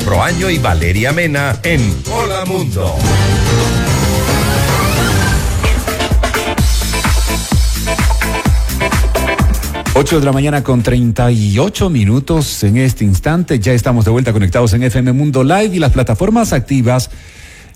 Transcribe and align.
Proaño 0.00 0.50
y 0.50 0.58
Valeria 0.58 1.12
Mena 1.12 1.58
en 1.62 1.80
Hola 2.10 2.44
Mundo. 2.44 2.94
Ocho 9.94 10.20
de 10.20 10.26
la 10.26 10.32
mañana 10.32 10.62
con 10.62 10.82
38 10.82 11.90
minutos 11.90 12.62
en 12.62 12.76
este 12.76 13.04
instante. 13.04 13.58
Ya 13.58 13.72
estamos 13.72 14.04
de 14.04 14.10
vuelta 14.10 14.32
conectados 14.32 14.72
en 14.72 14.84
FM 14.84 15.12
Mundo 15.12 15.42
Live 15.42 15.74
y 15.74 15.78
las 15.78 15.92
plataformas 15.92 16.52
activas 16.52 17.10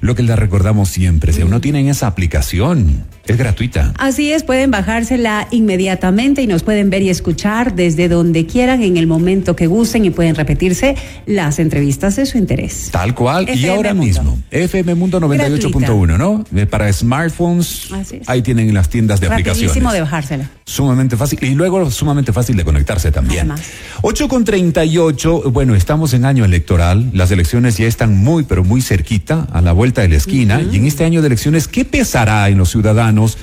lo 0.03 0.17
que 0.17 0.25
les 0.25 0.37
recordamos 0.37 0.89
siempre, 0.89 1.33
si 1.33 1.43
aún 1.43 1.53
no 1.53 1.61
tienen 1.61 1.89
esa 1.89 2.09
aplicación, 2.09 3.05
es 3.25 3.39
gratuita. 3.39 3.95
Así 3.99 4.33
es, 4.33 4.43
pueden 4.43 4.73
bajársela 4.73 5.47
inmediatamente 5.53 6.43
y 6.43 6.49
nos 6.49 6.65
pueden 6.65 6.91
ver 6.91 7.03
y 7.03 7.09
escuchar 7.09 7.77
desde 7.77 8.09
donde 8.09 8.45
quieran, 8.45 8.83
en 8.83 8.97
el 8.97 9.07
momento 9.07 9.55
que 9.55 9.69
gusten 9.69 10.05
y 10.05 10.11
pueden 10.11 10.35
repetirse 10.35 10.97
las 11.27 11.61
entrevistas 11.61 12.17
de 12.17 12.27
su 12.27 12.37
interés. 12.37 12.89
Tal 12.91 13.15
cual, 13.15 13.49
y 13.49 13.65
ahora 13.69 13.95
mismo, 13.95 14.43
FM 14.51 14.97
Mundo 14.97 15.21
98.1, 15.21 16.19
¿no? 16.19 16.45
Eh, 16.53 16.67
para 16.67 16.93
smartphones, 16.93 17.91
ahí 18.27 18.43
tienen 18.43 18.75
las 18.75 18.89
tiendas 18.89 19.21
de 19.21 19.29
aplicaciones. 19.29 19.73
de 19.73 20.01
bajársela. 20.01 20.51
Sumamente 20.65 21.17
fácil 21.17 21.39
y 21.43 21.55
luego 21.55 21.89
sumamente 21.93 22.33
fácil 22.33 22.57
de 22.57 22.65
conectarse 22.65 23.13
también. 23.13 23.53
Además. 23.53 23.63
8 24.01 24.27
con 24.27 24.45
38, 24.45 25.53
bueno, 25.53 25.77
estamos 25.77 26.13
en 26.13 26.25
año 26.25 26.45
electoral, 26.45 27.11
las 27.15 27.31
elecciones 27.31 27.77
ya 27.77 27.87
están 27.87 28.17
muy, 28.17 28.43
pero 28.43 28.65
muy 28.65 28.83
cerquita, 28.83 29.47
a 29.53 29.61
la 29.61 29.73
vuelta 29.73 29.92
de 30.01 30.09
la 30.09 30.17
esquina 30.17 30.63
y 30.63 30.77
en 30.77 30.87
este 30.87 31.05
año 31.05 31.21
de 31.21 31.27
elecciones, 31.27 31.69
¿qué 31.69 31.85
pesará 31.85 32.49
en 32.49 32.59
los 32.59 32.71
ciudadanos? 32.71 33.37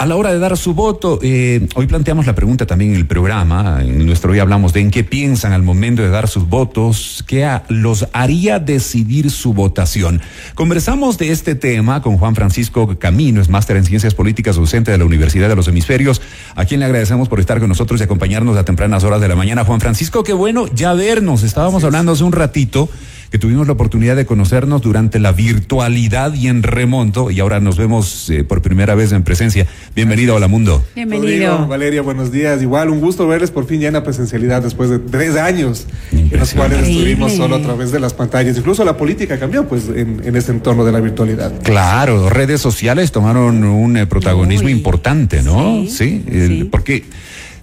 A 0.00 0.06
la 0.06 0.16
hora 0.16 0.32
de 0.32 0.38
dar 0.38 0.56
su 0.56 0.72
voto, 0.72 1.18
eh, 1.22 1.68
hoy 1.74 1.86
planteamos 1.86 2.24
la 2.24 2.34
pregunta 2.34 2.64
también 2.64 2.92
en 2.92 2.96
el 2.96 3.06
programa, 3.06 3.82
en 3.82 4.06
nuestro 4.06 4.32
día 4.32 4.40
hablamos 4.40 4.72
de 4.72 4.80
en 4.80 4.90
qué 4.90 5.04
piensan 5.04 5.52
al 5.52 5.62
momento 5.62 6.00
de 6.00 6.08
dar 6.08 6.26
sus 6.26 6.48
votos, 6.48 7.22
qué 7.26 7.46
los 7.68 8.06
haría 8.14 8.58
decidir 8.58 9.30
su 9.30 9.52
votación. 9.52 10.22
Conversamos 10.54 11.18
de 11.18 11.32
este 11.32 11.54
tema 11.54 12.00
con 12.00 12.16
Juan 12.16 12.34
Francisco 12.34 12.98
Camino, 12.98 13.42
es 13.42 13.50
máster 13.50 13.76
en 13.76 13.84
Ciencias 13.84 14.14
Políticas, 14.14 14.56
docente 14.56 14.90
de 14.90 14.96
la 14.96 15.04
Universidad 15.04 15.50
de 15.50 15.56
los 15.56 15.68
Hemisferios, 15.68 16.22
a 16.54 16.64
quien 16.64 16.80
le 16.80 16.86
agradecemos 16.86 17.28
por 17.28 17.38
estar 17.38 17.60
con 17.60 17.68
nosotros 17.68 18.00
y 18.00 18.04
acompañarnos 18.04 18.56
a 18.56 18.64
tempranas 18.64 19.04
horas 19.04 19.20
de 19.20 19.28
la 19.28 19.36
mañana. 19.36 19.66
Juan 19.66 19.80
Francisco, 19.80 20.24
qué 20.24 20.32
bueno 20.32 20.66
ya 20.74 20.94
vernos, 20.94 21.42
estábamos 21.42 21.84
hablando 21.84 22.12
hace 22.12 22.24
un 22.24 22.32
ratito 22.32 22.88
que 23.30 23.38
tuvimos 23.38 23.68
la 23.68 23.74
oportunidad 23.74 24.16
de 24.16 24.26
conocernos 24.26 24.82
durante 24.82 25.20
la 25.20 25.30
virtualidad 25.30 26.34
y 26.34 26.48
en 26.48 26.64
remonto, 26.64 27.30
y 27.30 27.38
ahora 27.38 27.60
nos 27.60 27.76
vemos 27.76 28.28
eh, 28.28 28.42
por 28.42 28.60
primera 28.60 28.96
vez 28.96 29.12
en 29.12 29.22
presencia. 29.22 29.68
Bienvenido 29.94 30.32
a 30.32 30.36
Hola 30.38 30.48
Mundo. 30.48 30.84
Bienvenido. 30.96 31.68
Valeria, 31.68 32.02
buenos 32.02 32.32
días. 32.32 32.60
Igual, 32.60 32.90
un 32.90 33.00
gusto 33.00 33.28
verles 33.28 33.52
por 33.52 33.66
fin 33.66 33.80
ya 33.80 33.88
en 33.88 33.94
la 33.94 34.02
presencialidad 34.02 34.62
después 34.62 34.90
de 34.90 34.98
tres 34.98 35.36
años 35.36 35.86
en 36.10 36.38
los 36.38 36.52
cuales 36.54 36.88
estuvimos 36.88 37.32
solo 37.34 37.54
a 37.56 37.62
través 37.62 37.92
de 37.92 38.00
las 38.00 38.14
pantallas. 38.14 38.58
Incluso 38.58 38.84
la 38.84 38.96
política 38.96 39.38
cambió, 39.38 39.68
pues, 39.68 39.88
en, 39.88 40.22
en 40.24 40.34
este 40.34 40.50
entorno 40.50 40.84
de 40.84 40.90
la 40.90 40.98
virtualidad. 40.98 41.52
Claro, 41.62 42.30
redes 42.30 42.60
sociales 42.60 43.12
tomaron 43.12 43.62
un 43.62 43.96
eh, 43.96 44.06
protagonismo 44.06 44.68
importante, 44.68 45.42
¿no? 45.42 45.84
Sí, 45.88 46.24
sí. 46.28 46.68
porque 46.70 47.04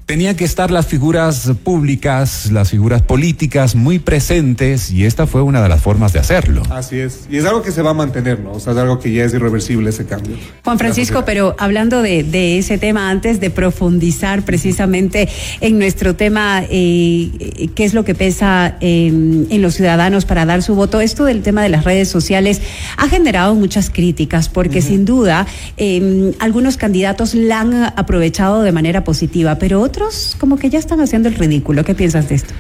tenían 0.08 0.38
que 0.38 0.46
estar 0.46 0.72
las 0.72 0.88
figuras 0.88 1.52
públicas, 1.66 2.50
las 2.54 2.70
figuras 2.70 3.02
políticas 3.02 3.76
muy 3.76 4.00
presentes 4.00 4.90
y 4.90 5.04
esta 5.04 5.28
fue 5.28 5.42
una 5.42 5.62
de 5.62 5.68
las 5.68 5.82
formas 5.82 6.14
de 6.14 6.20
hacerlo. 6.20 6.64
Así 6.70 6.98
es. 6.98 7.28
Y 7.30 7.36
es 7.36 7.46
algo 7.46 7.62
que 7.62 7.74
se 7.74 7.82
va 7.82 7.90
a 7.90 7.94
mantener, 7.94 8.40
¿no? 8.40 8.54
O 8.54 8.60
sea, 8.62 8.72
es 8.72 8.80
algo 8.80 9.00
que 9.00 9.12
ya 9.12 9.26
es 9.26 9.34
irreversible 9.34 9.90
ese 9.90 10.06
cambio. 10.06 10.38
Juan 10.64 10.80
Francisco, 10.80 11.24
pero 11.26 11.58
hablando 11.60 12.02
de, 12.02 12.58
ese 12.58 12.78
tema, 12.78 13.10
antes 13.10 13.42
de 13.42 13.50
profundizar 13.50 14.46
precisamente 14.46 15.28
en 15.60 15.78
nuestro 15.78 16.16
tema, 16.16 16.64
eh, 16.70 17.70
qué 17.76 17.84
es 17.84 17.94
lo 17.94 18.06
que 18.06 18.16
pesa 18.16 18.78
em, 18.80 19.46
en 19.50 19.62
los 19.62 19.76
ciudadanos 19.76 20.24
para 20.24 20.46
dar 20.46 20.64
su 20.64 20.76
voto, 20.76 21.02
esto 21.02 21.26
del 21.26 21.42
tema 21.42 21.62
de 21.62 21.70
las 21.70 21.84
redes 21.84 22.08
sociales 22.08 22.62
ha 22.96 23.10
generado 23.10 23.56
muchas 23.56 23.90
críticas 23.90 24.48
porque 24.48 24.82
sin 24.82 25.04
duda 25.04 25.46
em, 25.76 26.32
algunos 26.40 26.78
candidatos 26.78 27.36
la 27.36 27.60
han 27.60 27.74
aprovechado 27.98 28.62
de 28.62 28.72
manera 28.72 29.04
positiva, 29.04 29.56
pero 29.60 29.82
otros 29.82 29.97
como 30.40 30.58
que 30.58 30.70
ya 30.70 30.80
están 30.80 31.02
haciendo 31.02 31.30
el 31.30 31.36
ridículo. 31.36 31.84
¿Qué 31.84 31.96
piensas 31.96 32.30
de 32.30 32.36
esto? 32.36 32.54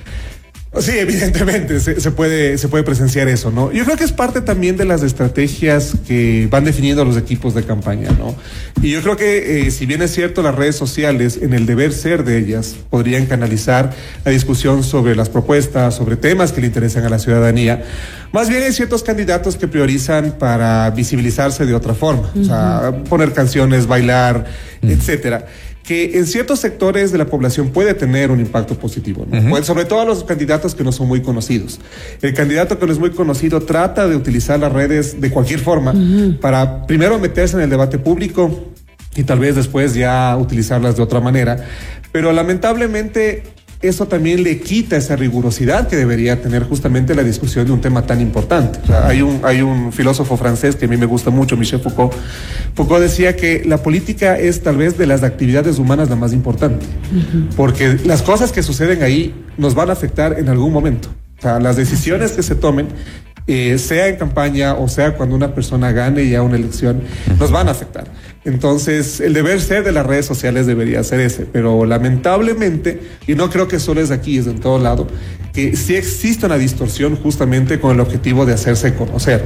Sí, 0.79 0.91
evidentemente 0.91 1.79
se, 1.79 2.11
puede, 2.11 2.57
se 2.57 2.67
puede 2.67 2.83
presenciar 2.83 3.27
eso, 3.29 3.49
¿no? 3.51 3.71
Yo 3.71 3.83
creo 3.85 3.97
que 3.97 4.03
es 4.03 4.11
parte 4.11 4.41
también 4.41 4.77
de 4.77 4.85
las 4.85 5.01
estrategias 5.01 5.93
que 6.07 6.47
van 6.51 6.65
definiendo 6.65 7.03
los 7.03 7.17
equipos 7.17 7.55
de 7.55 7.63
campaña, 7.63 8.11
¿no? 8.11 8.35
Y 8.81 8.91
yo 8.91 9.01
creo 9.01 9.17
que 9.17 9.61
eh, 9.61 9.71
si 9.71 9.85
bien 9.85 10.01
es 10.01 10.13
cierto 10.13 10.43
las 10.43 10.53
redes 10.53 10.75
sociales, 10.75 11.39
en 11.41 11.53
el 11.53 11.65
deber 11.65 11.93
ser 11.93 12.23
de 12.23 12.37
ellas, 12.37 12.75
podrían 12.89 13.25
canalizar 13.25 13.93
la 14.23 14.31
discusión 14.31 14.83
sobre 14.83 15.15
las 15.15 15.29
propuestas, 15.29 15.95
sobre 15.95 16.15
temas 16.15 16.51
que 16.51 16.61
le 16.61 16.67
interesan 16.67 17.05
a 17.05 17.09
la 17.09 17.17
ciudadanía, 17.17 17.83
más 18.31 18.49
bien 18.49 18.61
hay 18.61 18.73
ciertos 18.73 19.03
candidatos 19.03 19.55
que 19.55 19.67
priorizan 19.67 20.35
para 20.37 20.89
visibilizarse 20.91 21.65
de 21.65 21.73
otra 21.73 21.95
forma, 21.95 22.29
o 22.39 22.43
sea, 22.43 23.03
poner 23.09 23.33
canciones, 23.33 23.87
bailar, 23.87 24.45
etcétera 24.81 25.47
que 25.87 26.17
en 26.17 26.27
ciertos 26.27 26.59
sectores 26.59 27.13
de 27.13 27.17
la 27.17 27.27
población 27.27 27.69
puede 27.69 27.93
tener 27.93 28.29
un 28.29 28.41
impacto 28.41 28.77
positivo, 28.77 29.25
¿no? 29.25 29.63
sobre 29.63 29.85
todo 29.85 30.01
a 30.01 30.05
los 30.05 30.25
candidatos 30.25 30.75
que 30.75 30.83
no 30.83 30.91
son 30.91 31.07
muy 31.07 31.21
conocidos. 31.21 31.79
El 32.21 32.33
candidato 32.33 32.77
que 32.77 32.85
no 32.85 32.91
es 32.91 32.99
muy 32.99 33.11
conocido 33.11 33.61
trata 33.61 34.05
de 34.05 34.17
utilizar 34.17 34.59
las 34.59 34.73
redes 34.73 35.21
de 35.21 35.31
cualquier 35.31 35.61
forma 35.61 35.93
para 36.41 36.85
primero 36.85 37.17
meterse 37.19 37.55
en 37.55 37.63
el 37.63 37.69
debate 37.69 37.99
público 37.99 38.65
y 39.15 39.23
tal 39.23 39.39
vez 39.39 39.55
después 39.55 39.93
ya 39.93 40.35
utilizarlas 40.35 40.97
de 40.97 41.03
otra 41.03 41.21
manera. 41.21 41.65
Pero 42.11 42.33
lamentablemente 42.33 43.43
eso 43.81 44.07
también 44.07 44.43
le 44.43 44.59
quita 44.59 44.97
esa 44.97 45.15
rigurosidad 45.15 45.88
que 45.88 45.95
debería 45.95 46.41
tener 46.41 46.63
justamente 46.63 47.13
la 47.13 47.23
discusión 47.23 47.65
de 47.65 47.71
un 47.71 47.81
tema 47.81 48.05
tan 48.05 48.21
importante. 48.21 48.79
hay, 49.03 49.21
un, 49.21 49.41
hay 49.43 49.61
un 49.61 49.93
filósofo 49.93 50.35
francés 50.35 50.75
que 50.75 50.85
a 50.85 50.88
mí 50.88 50.97
me 50.97 51.05
gusta 51.05 51.29
mucho, 51.29 51.55
Michel 51.57 51.79
Foucault. 51.79 52.13
Foucault 52.73 53.01
decía 53.01 53.35
que 53.35 53.63
la 53.66 53.77
política 53.77 54.37
es 54.37 54.61
tal 54.63 54.77
vez 54.77 54.97
de 54.97 55.05
las 55.05 55.23
actividades 55.23 55.77
humanas 55.77 56.09
la 56.09 56.16
más 56.16 56.33
importante, 56.33 56.85
porque 57.55 57.99
las 58.05 58.21
cosas 58.21 58.51
que 58.51 58.63
suceden 58.63 59.03
ahí 59.03 59.33
nos 59.57 59.75
van 59.75 59.89
a 59.89 59.93
afectar 59.93 60.39
en 60.39 60.49
algún 60.49 60.73
momento. 60.73 61.09
O 61.37 61.41
sea, 61.41 61.59
las 61.59 61.75
decisiones 61.75 62.31
que 62.31 62.41
se 62.41 62.55
tomen 62.55 62.87
eh, 63.49 63.77
sea 63.77 64.09
en 64.09 64.17
campaña 64.17 64.73
o 64.73 64.89
sea 64.89 65.16
cuando 65.16 65.33
una 65.33 65.55
persona 65.55 65.93
gane 65.93 66.27
ya 66.27 66.41
una 66.41 66.57
elección, 66.57 67.01
nos 67.39 67.49
van 67.49 67.69
a 67.69 67.71
afectar. 67.71 68.05
Entonces, 68.47 69.19
el 69.19 69.34
deber 69.34 69.59
ser 69.59 69.84
de 69.84 69.91
las 69.91 70.06
redes 70.06 70.25
sociales 70.25 70.66
debería 70.66 71.03
ser 71.03 71.19
ese, 71.19 71.46
pero 71.46 71.85
lamentablemente, 71.85 73.02
y 73.28 73.35
no 73.35 73.50
creo 73.50 73.68
que 73.68 73.78
solo 73.78 74.00
es 74.00 74.09
aquí, 74.09 74.38
es 74.38 74.47
en 74.47 74.62
todo 74.62 74.80
lado, 74.80 75.06
que 75.52 75.75
sí 75.75 75.96
existe 75.96 76.46
una 76.46 76.58
distorsión 76.58 77.18
justamente 77.18 77.78
con 77.78 77.91
el 77.91 78.00
objetivo 78.00 78.46
de 78.46 78.53
hacerse 78.53 78.94
conocer. 78.94 79.44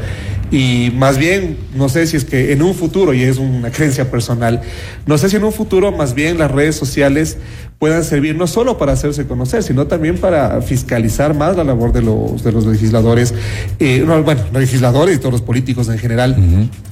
Y 0.52 0.92
más 0.96 1.18
bien, 1.18 1.58
no 1.74 1.90
sé 1.90 2.06
si 2.06 2.16
es 2.16 2.26
que 2.26 2.52
en 2.52 2.62
un 2.62 2.76
futuro, 2.76 3.16
y 3.16 3.24
es 3.24 3.40
una 3.40 3.72
creencia 3.72 4.12
personal, 4.12 4.62
no 5.08 5.18
sé 5.18 5.30
si 5.30 5.38
en 5.38 5.46
un 5.46 5.54
futuro 5.54 5.92
más 5.92 6.14
bien 6.14 6.38
las 6.38 6.52
redes 6.52 6.76
sociales 6.76 7.38
puedan 7.82 8.04
servir 8.04 8.36
no 8.36 8.46
solo 8.46 8.78
para 8.78 8.92
hacerse 8.92 9.26
conocer, 9.26 9.64
sino 9.64 9.88
también 9.88 10.20
para 10.20 10.62
fiscalizar 10.62 11.34
más 11.34 11.58
la 11.58 11.64
labor 11.64 11.92
de 11.92 12.04
los, 12.04 12.44
de 12.44 12.52
los 12.52 12.68
legisladores, 12.68 13.34
eh, 13.80 14.04
bueno, 14.06 14.44
los 14.54 14.62
legisladores 14.62 15.16
y 15.16 15.18
todos 15.18 15.32
los 15.32 15.42
políticos 15.42 15.90
en 15.90 15.98
general, 15.98 16.38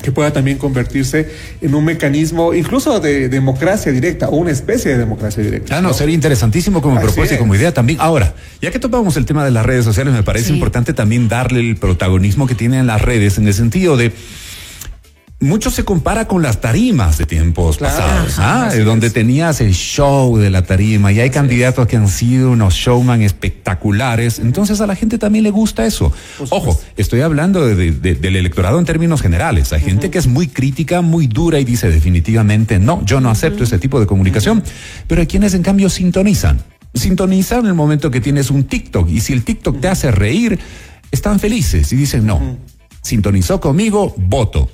que 0.01 0.11
pueda 0.11 0.33
también 0.33 0.57
convertirse 0.57 1.29
en 1.61 1.75
un 1.75 1.85
mecanismo 1.85 2.55
incluso 2.55 2.99
de 2.99 3.29
democracia 3.29 3.91
directa 3.91 4.29
o 4.29 4.38
una 4.38 4.49
especie 4.49 4.89
de 4.94 4.97
democracia 4.97 5.44
directa. 5.44 5.78
Ah, 5.78 5.81
no, 5.83 5.94
sería 5.94 6.16
interesantísimo 6.16 6.81
como 6.81 6.99
propuesta 6.99 7.35
y 7.35 7.38
como 7.38 7.53
idea 7.53 7.72
también. 7.72 7.99
Ahora, 8.01 8.33
ya 8.59 8.72
que 8.72 8.79
topamos 8.79 9.16
el 9.16 9.28
tema 9.28 9.45
de 9.45 9.51
las 9.51 9.67
redes 9.67 9.85
sociales, 9.85 10.11
me 10.11 10.23
parece 10.23 10.51
importante 10.51 10.94
también 10.94 11.29
darle 11.29 11.59
el 11.59 11.75
protagonismo 11.75 12.47
que 12.47 12.55
tienen 12.55 12.88
las 12.88 13.03
redes 13.03 13.38
en 13.38 13.47
el 13.47 13.53
sentido 13.53 13.95
de 13.95 14.11
mucho 15.41 15.72
se 15.72 15.85
compara 15.85 16.27
con 16.27 16.41
las 16.41 16.59
tarimas 16.59 17.17
de 17.17 17.25
tiempos 17.25 17.77
pasados, 17.77 18.35
¿ah? 18.39 18.72
donde 18.83 19.09
tenías 19.09 19.61
el 19.61 19.73
show 19.73 20.38
de 20.38 20.50
la 20.50 20.63
tarima 20.63 21.13
y 21.13 21.22
hay 21.22 21.29
candidatos 21.29 21.88
que 21.88 21.95
han 21.95 22.09
sido 22.09 22.51
unos 22.51 22.73
showman 22.73 23.22
espectaculares, 23.22 24.39
entonces 24.39 24.81
a 24.81 24.88
la 24.88 24.95
gente 24.97 25.17
también 25.17 25.45
le 25.45 25.51
gusta 25.51 25.85
eso. 25.85 26.11
Ojo, 26.49 26.79
estoy 26.97 27.22
hablando 27.22 27.66
del 27.66 28.35
electorado 28.35 28.79
en 28.79 28.85
términos 28.85 29.22
generales, 29.22 29.72
hay 29.72 29.79
gente 29.79 30.09
que 30.09 30.17
es 30.17 30.28
muy 30.28 30.47
crítica, 30.47 31.02
muy 31.02 31.28
dura 31.28 31.58
y 31.59 31.64
dice 31.64 31.90
definitivamente 31.90 32.78
no, 32.78 33.03
yo 33.05 33.22
no 33.22 33.29
acepto 33.29 33.64
ese 33.64 33.79
tipo 33.79 33.99
de 34.02 34.08
comunicación, 34.08 34.61
pero 35.08 35.22
hay 35.22 35.28
quienes 35.28 35.53
en 35.53 35.64
cambio 35.64 35.90
sintonizan, 35.90 36.61
sintonizan 36.93 37.61
en 37.61 37.67
el 37.67 37.75
momento 37.75 38.11
que 38.11 38.19
tienes 38.19 38.52
un 38.52 38.66
TikTok. 38.66 39.09
Y 39.09 39.22
si 39.22 39.31
el 39.31 39.46
TikTok 39.46 39.79
te 39.79 39.87
hace 39.87 40.11
reír, 40.11 40.59
están 41.11 41.40
felices 41.40 41.93
y 41.93 41.96
dicen 41.96 42.25
no, 42.25 42.58
sintonizó 43.02 43.61
conmigo, 43.61 44.14
voto 44.17 44.69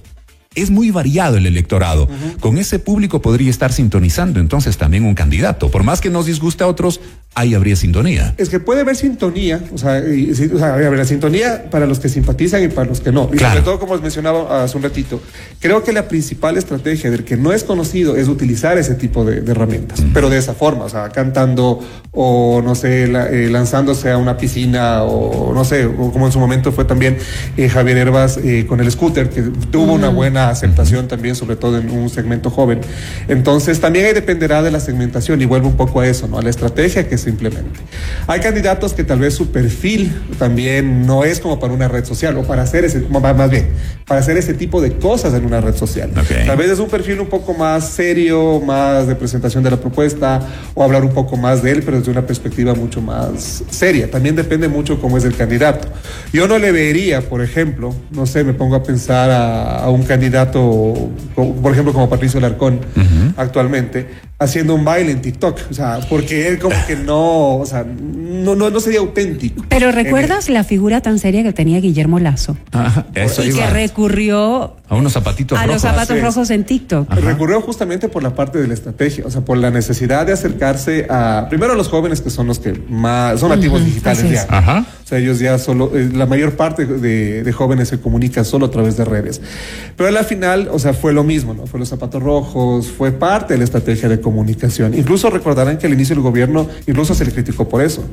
es 0.55 0.71
muy 0.71 0.91
variado 0.91 1.37
el 1.37 1.45
electorado. 1.45 2.07
Con 2.39 2.57
ese 2.57 2.79
público 2.79 3.21
podría 3.21 3.49
estar 3.49 3.71
sintonizando 3.71 4.39
entonces 4.39 4.77
también 4.77 5.05
un 5.05 5.15
candidato. 5.15 5.69
Por 5.69 5.83
más 5.83 6.01
que 6.01 6.09
nos 6.09 6.25
disguste 6.25 6.63
a 6.63 6.67
otros, 6.67 6.99
ahí 7.35 7.53
habría 7.53 7.75
sintonía. 7.75 8.33
Es 8.37 8.49
que 8.49 8.59
puede 8.59 8.81
haber 8.81 8.95
sintonía, 8.95 9.61
o 9.73 9.77
sea, 9.77 9.99
y, 9.99 10.31
o 10.31 10.57
sea 10.57 10.77
la 10.77 11.05
sintonía 11.05 11.69
para 11.69 11.85
los 11.85 11.99
que 11.99 12.07
simpatizan 12.07 12.63
y 12.63 12.69
para 12.69 12.87
los 12.87 13.01
que 13.01 13.11
no. 13.11 13.29
Y 13.33 13.37
sobre 13.37 13.61
todo, 13.61 13.79
como 13.79 13.93
os 13.93 14.01
mencionaba 14.01 14.63
hace 14.63 14.77
un 14.77 14.83
ratito, 14.83 15.21
creo 15.59 15.83
que 15.83 15.91
la 15.91 16.07
principal 16.07 16.57
estrategia 16.57 17.11
del 17.11 17.25
que 17.25 17.35
no 17.35 17.51
es 17.51 17.65
conocido 17.65 18.15
es 18.15 18.29
utilizar 18.29 18.77
ese 18.77 18.95
tipo 18.95 19.25
de, 19.25 19.39
herramientas, 19.51 20.01
pero 20.13 20.29
de 20.29 20.37
esa 20.37 20.53
forma, 20.53 20.85
o 20.85 20.89
sea, 20.89 21.09
cantando 21.09 21.79
o 22.11 22.61
no 22.63 22.73
sé, 22.73 23.03
eh, 23.03 23.49
lanzándose 23.49 24.09
a 24.09 24.17
una 24.17 24.37
piscina 24.37 25.03
o 25.03 25.53
no 25.53 25.65
sé, 25.65 25.85
o 25.85 26.11
como 26.11 26.27
en 26.27 26.31
su 26.31 26.39
momento 26.39 26.71
fue 26.71 26.85
también 26.85 27.17
eh, 27.57 27.67
Javier 27.67 27.97
Herbas 27.97 28.37
eh, 28.37 28.65
con 28.67 28.79
el 28.79 28.89
scooter, 28.89 29.29
que 29.29 29.41
tuvo 29.71 29.93
una 29.93 30.09
buena 30.09 30.44
aceptación 30.49 31.07
también, 31.07 31.35
sobre 31.35 31.55
todo 31.55 31.77
en 31.77 31.89
un 31.89 32.09
segmento 32.09 32.49
joven. 32.49 32.81
Entonces, 33.27 33.79
también 33.79 34.05
ahí 34.05 34.13
dependerá 34.13 34.61
de 34.61 34.71
la 34.71 34.79
segmentación 34.79 35.41
y 35.41 35.45
vuelvo 35.45 35.67
un 35.67 35.77
poco 35.77 35.99
a 36.01 36.07
eso, 36.07 36.27
¿no? 36.27 36.37
A 36.37 36.41
la 36.41 36.49
estrategia 36.49 37.07
que 37.07 37.17
simplemente. 37.17 37.79
Hay 38.27 38.39
candidatos 38.39 38.93
que 38.93 39.03
tal 39.03 39.19
vez 39.19 39.33
su 39.33 39.51
perfil 39.51 40.13
también 40.37 41.05
no 41.05 41.23
es 41.23 41.39
como 41.39 41.59
para 41.59 41.73
una 41.73 41.87
red 41.87 42.05
social 42.05 42.37
o 42.37 42.43
para 42.43 42.63
hacer 42.63 42.85
ese, 42.85 43.01
más 43.09 43.49
bien, 43.49 43.69
para 44.05 44.19
hacer 44.19 44.37
ese 44.37 44.53
tipo 44.53 44.81
de 44.81 44.97
cosas 44.97 45.33
en 45.33 45.45
una 45.45 45.61
red 45.61 45.75
social. 45.75 46.11
Tal 46.45 46.57
vez 46.57 46.69
es 46.69 46.79
un 46.79 46.89
perfil 46.89 47.19
un 47.19 47.27
poco 47.27 47.53
más 47.53 47.89
serio, 47.89 48.61
más 48.61 49.07
de 49.07 49.15
presentación 49.15 49.63
de 49.63 49.71
la 49.71 49.77
propuesta 49.77 50.41
o 50.73 50.83
hablar 50.83 51.03
un 51.03 51.13
poco 51.13 51.37
más 51.37 51.63
de 51.63 51.71
él, 51.71 51.83
pero 51.83 51.97
desde 51.97 52.11
una 52.11 52.25
perspectiva 52.25 52.73
mucho 52.73 53.01
más 53.01 53.63
seria. 53.69 54.09
También 54.09 54.35
depende 54.35 54.67
mucho 54.67 54.99
cómo 54.99 55.17
es 55.17 55.23
el 55.23 55.35
candidato. 55.35 55.87
Yo 56.33 56.47
no 56.47 56.57
le 56.57 56.71
vería, 56.71 57.21
por 57.21 57.41
ejemplo, 57.41 57.95
no 58.11 58.25
sé, 58.25 58.43
me 58.43 58.53
pongo 58.53 58.75
a 58.75 58.83
pensar 58.83 59.29
a, 59.31 59.89
un 59.89 60.03
candidato, 60.03 60.34
por 61.35 61.71
ejemplo, 61.71 61.93
como 61.93 62.09
Patricio 62.09 62.39
Larcón 62.39 62.79
actualmente, 63.37 64.07
haciendo 64.39 64.75
un 64.75 64.83
baile 64.83 65.11
en 65.11 65.21
TikTok. 65.21 65.59
O 65.69 65.73
sea, 65.73 65.99
porque 66.09 66.47
él 66.47 66.59
como 66.59 66.75
que 66.87 66.95
no, 66.95 67.57
o 67.57 67.65
sea, 67.65 67.85
no, 67.85 68.55
no, 68.55 68.69
no 68.69 68.79
sería 68.79 68.99
auténtico. 68.99 69.63
Pero 69.69 69.91
¿recuerdas 69.91 70.49
la 70.49 70.63
figura 70.63 71.01
tan 71.01 71.19
seria 71.19 71.43
que 71.43 71.53
tenía 71.53 71.79
Guillermo 71.79 72.19
Lazo? 72.19 72.57
eso 73.13 73.43
y 73.43 73.51
que 73.51 73.65
recurrió 73.67 74.75
a 74.87 74.95
unos 74.95 75.13
zapatitos 75.13 75.57
a 75.57 75.65
los 75.65 75.81
zapatos 75.81 76.21
rojos 76.21 76.49
en 76.49 76.63
TikTok. 76.63 77.09
Recurrió 77.11 77.61
justamente 77.61 78.09
por 78.09 78.23
la 78.23 78.35
parte 78.35 78.59
de 78.59 78.67
la 78.67 78.73
estrategia, 78.73 79.25
o 79.25 79.31
sea, 79.31 79.41
por 79.41 79.57
la 79.57 79.71
necesidad 79.71 80.25
de 80.25 80.33
acercarse 80.33 81.07
a, 81.09 81.47
primero 81.49 81.73
a 81.73 81.75
los 81.75 81.87
jóvenes 81.87 82.21
que 82.21 82.29
son 82.29 82.47
los 82.47 82.59
que 82.59 82.73
más, 82.89 83.39
son 83.39 83.49
nativos 83.49 83.83
digitales 83.83 84.29
ya. 84.29 84.45
Ajá. 84.49 84.85
O 85.05 85.07
sea, 85.07 85.19
ellos 85.19 85.37
ya 85.37 85.59
solo, 85.59 85.91
eh, 85.93 86.09
la 86.11 86.25
mayor 86.25 86.55
parte 86.55 86.87
de, 86.87 87.43
de, 87.43 87.51
jóvenes 87.53 87.89
se 87.89 87.99
comunica 87.99 88.43
solo 88.43 88.65
a 88.65 88.71
través 88.71 88.97
de 88.97 89.05
redes. 89.05 89.39
Pero 89.95 90.09
a 90.09 90.11
la 90.11 90.23
final, 90.23 90.67
o 90.71 90.79
sea, 90.79 90.95
fue 90.95 91.13
lo 91.13 91.23
mismo, 91.23 91.53
¿no? 91.53 91.67
Fue 91.67 91.79
los 91.79 91.89
zapatos 91.89 92.23
rojos, 92.23 92.87
fue 92.87 93.11
parte 93.11 93.53
de 93.53 93.59
la 93.59 93.65
estrategia 93.65 94.09
de 94.09 94.19
comunicación. 94.19 94.95
Incluso 94.95 95.29
recordarán 95.29 95.77
que 95.77 95.85
al 95.85 95.93
inicio 95.93 96.15
del 96.15 96.23
gobierno, 96.23 96.67
incluso 96.87 97.13
se 97.13 97.23
le 97.23 97.31
criticó 97.31 97.69
por 97.69 97.83
eso, 97.83 98.03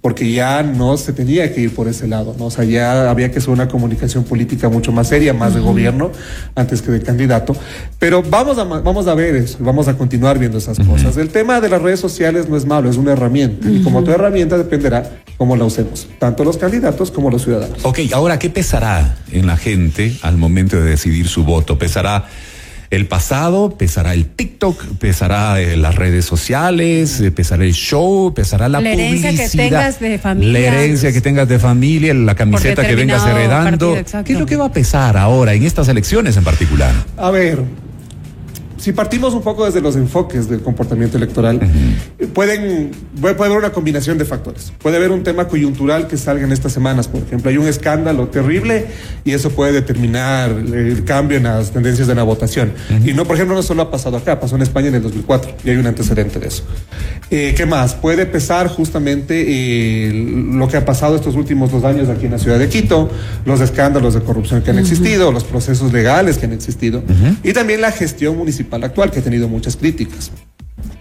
porque 0.00 0.32
ya 0.32 0.62
no 0.62 0.96
se 0.96 1.12
tenía 1.12 1.52
que 1.52 1.60
ir 1.60 1.74
por 1.74 1.88
ese 1.88 2.08
lado, 2.08 2.34
¿no? 2.38 2.46
O 2.46 2.50
sea, 2.50 2.64
ya 2.64 3.10
había 3.10 3.30
que 3.30 3.38
hacer 3.38 3.50
una 3.50 3.68
comunicación 3.68 4.24
política 4.24 4.70
mucho 4.70 4.92
más 4.92 5.08
seria, 5.08 5.34
más 5.34 5.52
de 5.52 5.60
gobierno, 5.60 6.10
antes 6.54 6.80
que 6.80 6.90
de 6.90 7.02
candidato. 7.02 7.54
Pero 7.98 8.22
vamos 8.22 8.56
a, 8.56 8.64
vamos 8.64 9.06
a 9.08 9.14
ver 9.14 9.36
eso, 9.36 9.58
vamos 9.60 9.88
a 9.88 9.98
continuar 9.98 10.38
viendo 10.38 10.56
esas 10.56 10.78
cosas. 10.78 11.18
El 11.18 11.28
tema 11.28 11.60
de 11.60 11.68
las 11.68 11.82
redes 11.82 12.00
sociales 12.00 12.48
no 12.48 12.56
es 12.56 12.64
malo, 12.64 12.88
es 12.88 12.96
una 12.96 13.12
herramienta. 13.12 13.68
Y 13.68 13.82
como 13.82 14.02
toda 14.02 14.14
herramienta 14.14 14.56
dependerá 14.56 15.20
cómo 15.36 15.54
la 15.54 15.66
usemos, 15.66 16.08
tanto 16.18 16.29
los 16.38 16.56
candidatos 16.56 17.10
como 17.10 17.30
los 17.30 17.42
ciudadanos. 17.42 17.78
Ok, 17.84 18.00
ahora, 18.12 18.38
¿qué 18.38 18.50
pesará 18.50 19.16
en 19.32 19.46
la 19.46 19.56
gente 19.56 20.16
al 20.22 20.36
momento 20.36 20.76
de 20.76 20.90
decidir 20.90 21.28
su 21.28 21.44
voto? 21.44 21.78
¿Pesará 21.78 22.26
el 22.90 23.06
pasado, 23.06 23.76
pesará 23.78 24.14
el 24.14 24.26
TikTok, 24.26 24.84
pesará 24.98 25.60
eh, 25.60 25.76
las 25.76 25.94
redes 25.94 26.24
sociales, 26.24 27.20
eh, 27.20 27.30
pesará 27.30 27.64
el 27.64 27.72
show, 27.72 28.34
pesará 28.34 28.68
la, 28.68 28.80
la 28.80 28.90
herencia 28.90 29.30
que 29.30 29.48
tengas 29.48 30.00
de 30.00 30.18
familia. 30.18 30.52
La 30.52 30.58
herencia 30.58 31.12
que 31.12 31.20
tengas 31.20 31.48
de 31.48 31.58
familia, 31.60 32.12
la 32.14 32.34
camiseta 32.34 32.86
que 32.86 32.96
vengas 32.96 33.24
heredando. 33.24 33.96
¿Qué 34.24 34.32
es 34.32 34.38
lo 34.38 34.46
que 34.46 34.56
va 34.56 34.66
a 34.66 34.72
pesar 34.72 35.16
ahora 35.16 35.54
en 35.54 35.62
estas 35.62 35.86
elecciones 35.88 36.36
en 36.36 36.42
particular? 36.42 36.92
A 37.16 37.30
ver, 37.30 37.62
si 38.76 38.92
partimos 38.92 39.34
un 39.34 39.42
poco 39.42 39.66
desde 39.66 39.80
los 39.80 39.94
enfoques 39.94 40.48
del 40.48 40.62
comportamiento 40.62 41.16
electoral, 41.16 41.60
pueden, 42.26 42.90
puede, 43.20 43.34
haber 43.44 43.58
una 43.58 43.72
combinación 43.72 44.18
de 44.18 44.24
factores. 44.24 44.72
Puede 44.78 44.96
haber 44.96 45.10
un 45.10 45.22
tema 45.22 45.48
coyuntural 45.48 46.06
que 46.06 46.16
salga 46.16 46.44
en 46.44 46.52
estas 46.52 46.72
semanas, 46.72 47.08
por 47.08 47.22
ejemplo. 47.22 47.50
Hay 47.50 47.56
un 47.56 47.66
escándalo 47.66 48.28
terrible 48.28 48.86
y 49.24 49.32
eso 49.32 49.50
puede 49.50 49.72
determinar 49.72 50.50
el 50.50 51.04
cambio 51.04 51.38
en 51.38 51.44
las 51.44 51.70
tendencias 51.70 52.06
de 52.08 52.14
la 52.14 52.22
votación. 52.22 52.72
Y 53.04 53.12
no, 53.12 53.24
por 53.24 53.36
ejemplo, 53.36 53.54
no 53.54 53.62
solo 53.62 53.82
ha 53.82 53.90
pasado 53.90 54.16
acá, 54.16 54.38
pasó 54.38 54.56
en 54.56 54.62
España 54.62 54.88
en 54.88 54.96
el 54.96 55.02
2004 55.02 55.56
y 55.64 55.70
hay 55.70 55.76
un 55.76 55.86
antecedente 55.86 56.38
de 56.38 56.48
eso. 56.48 56.64
Eh, 57.30 57.54
¿Qué 57.56 57.64
más? 57.66 57.94
Puede 57.94 58.26
pesar 58.26 58.68
justamente 58.68 59.44
eh, 59.46 60.12
lo 60.52 60.68
que 60.68 60.76
ha 60.76 60.84
pasado 60.84 61.16
estos 61.16 61.36
últimos 61.36 61.70
dos 61.70 61.84
años 61.84 62.08
aquí 62.08 62.26
en 62.26 62.32
la 62.32 62.38
ciudad 62.38 62.58
de 62.58 62.68
Quito, 62.68 63.10
los 63.44 63.60
escándalos 63.60 64.14
de 64.14 64.20
corrupción 64.20 64.62
que 64.62 64.70
han 64.70 64.78
existido, 64.78 65.32
los 65.32 65.44
procesos 65.44 65.92
legales 65.92 66.38
que 66.38 66.46
han 66.46 66.52
existido 66.52 67.02
y 67.42 67.52
también 67.52 67.80
la 67.80 67.92
gestión 67.92 68.36
municipal 68.36 68.82
actual, 68.84 69.10
que 69.10 69.20
ha 69.20 69.22
tenido 69.22 69.48
muchas 69.48 69.76
críticas 69.76 70.30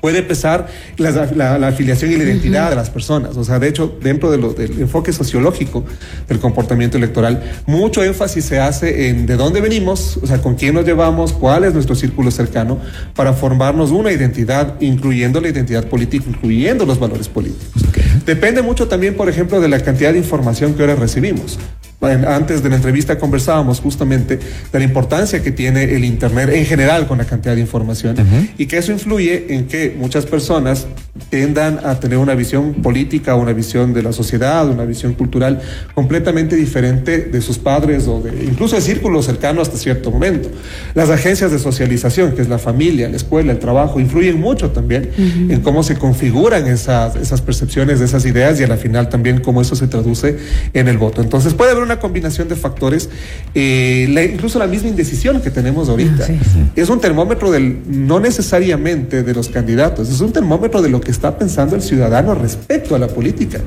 puede 0.01 0.23
pesar 0.23 0.67
la, 0.97 1.67
afiliación 1.67 2.11
y 2.11 2.15
la 2.17 2.23
identidad 2.23 2.69
de 2.69 2.75
las 2.75 2.89
personas. 2.89 3.37
O 3.37 3.43
sea, 3.43 3.59
de 3.59 3.67
hecho, 3.67 3.97
dentro 4.01 4.31
de 4.31 4.37
lo, 4.37 4.53
del 4.53 4.81
enfoque 4.81 5.13
sociológico 5.13 5.85
del 6.27 6.39
comportamiento 6.39 6.97
electoral, 6.97 7.43
mucho 7.65 8.03
énfasis 8.03 8.45
se 8.45 8.59
hace 8.59 9.09
en 9.09 9.25
de 9.25 9.35
dónde 9.35 9.61
venimos, 9.61 10.17
o 10.21 10.27
sea, 10.27 10.39
con 10.41 10.55
quién 10.55 10.75
nos 10.75 10.85
llevamos, 10.85 11.33
cuál 11.33 11.63
es 11.63 11.73
nuestro 11.73 11.95
círculo 11.95 12.31
cercano, 12.31 12.79
para 13.15 13.33
formarnos 13.33 13.91
una 13.91 14.11
identidad, 14.11 14.75
incluyendo 14.79 15.41
la 15.41 15.49
identidad 15.49 15.85
política, 15.85 16.25
incluyendo 16.27 16.85
los 16.85 16.99
valores 16.99 17.27
políticos. 17.27 17.83
Depende 18.25 18.61
mucho 18.61 18.87
también, 18.87 19.15
por 19.15 19.29
ejemplo, 19.29 19.59
de 19.59 19.67
la 19.67 19.79
cantidad 19.79 20.11
de 20.13 20.19
información 20.19 20.73
que 20.73 20.81
ahora 20.81 20.95
recibimos 20.95 21.57
antes 22.01 22.63
de 22.63 22.69
la 22.69 22.77
entrevista 22.77 23.17
conversábamos 23.17 23.81
justamente 23.81 24.39
de 24.71 24.79
la 24.79 24.85
importancia 24.85 25.43
que 25.43 25.51
tiene 25.51 25.83
el 25.83 26.05
Internet 26.05 26.49
en 26.53 26.65
general 26.65 27.07
con 27.07 27.17
la 27.17 27.25
cantidad 27.25 27.55
de 27.55 27.61
información 27.61 28.15
y 28.57 28.67
que 28.67 28.77
eso 28.77 28.91
influye 28.91 29.53
en 29.53 29.67
que 29.67 29.95
muchas 29.97 30.25
personas 30.25 30.87
tiendan 31.29 31.79
a 31.83 31.99
tener 31.99 32.17
una 32.17 32.35
visión 32.35 32.75
política, 32.75 33.35
una 33.35 33.51
visión 33.51 33.93
de 33.93 34.01
la 34.01 34.13
sociedad, 34.13 34.67
una 34.69 34.85
visión 34.85 35.13
cultural 35.13 35.61
completamente 35.93 36.55
diferente 36.55 37.19
de 37.19 37.41
sus 37.41 37.57
padres 37.57 38.07
o 38.07 38.21
de 38.21 38.45
incluso 38.45 38.77
de 38.77 38.81
círculos 38.81 39.25
cercanos 39.25 39.67
hasta 39.67 39.77
cierto 39.77 40.11
momento. 40.11 40.49
Las 40.95 41.09
agencias 41.09 41.51
de 41.51 41.59
socialización, 41.59 42.31
que 42.31 42.41
es 42.41 42.47
la 42.47 42.59
familia, 42.59 43.09
la 43.09 43.17
escuela, 43.17 43.51
el 43.51 43.59
trabajo, 43.59 43.99
influyen 43.99 44.39
mucho 44.39 44.71
también 44.71 45.09
en 45.17 45.59
cómo 45.61 45.83
se 45.83 45.95
configuran 45.95 46.67
esas, 46.67 47.15
esas 47.17 47.41
percepciones, 47.41 47.99
esas 47.99 48.25
ideas 48.25 48.59
y 48.59 48.63
a 48.63 48.67
la 48.67 48.77
final 48.77 49.09
también 49.09 49.41
cómo 49.41 49.61
eso 49.61 49.75
se 49.75 49.87
traduce 49.87 50.37
en 50.73 50.87
el 50.87 50.97
voto. 50.97 51.21
Entonces 51.21 51.53
puede 51.53 51.71
haber 51.71 51.88
una 51.89 51.99
combinación 51.99 52.47
de 52.47 52.55
factores, 52.55 53.09
eh, 53.55 54.29
incluso 54.31 54.59
la 54.59 54.67
misma 54.67 54.89
indecisión 54.89 55.41
que 55.41 55.49
tenemos 55.49 55.89
ahorita. 55.89 56.27
Ah, 56.29 56.71
es 56.75 56.89
un 56.89 57.01
termómetro 57.01 57.51
del, 57.51 57.79
no 57.87 58.19
necesariamente 58.19 59.23
de 59.23 59.33
los 59.33 59.49
candidatos, 59.49 60.09
es 60.09 60.21
un 60.21 60.31
termómetro 60.31 60.81
de 60.81 60.89
lo 60.89 61.01
que 61.01 61.09
está 61.09 61.37
pensando 61.37 61.75
el 61.75 61.81
ciudadano 61.81 62.35
respecto 62.35 62.93
a 62.95 62.99
la 62.99 63.07
política. 63.07 63.59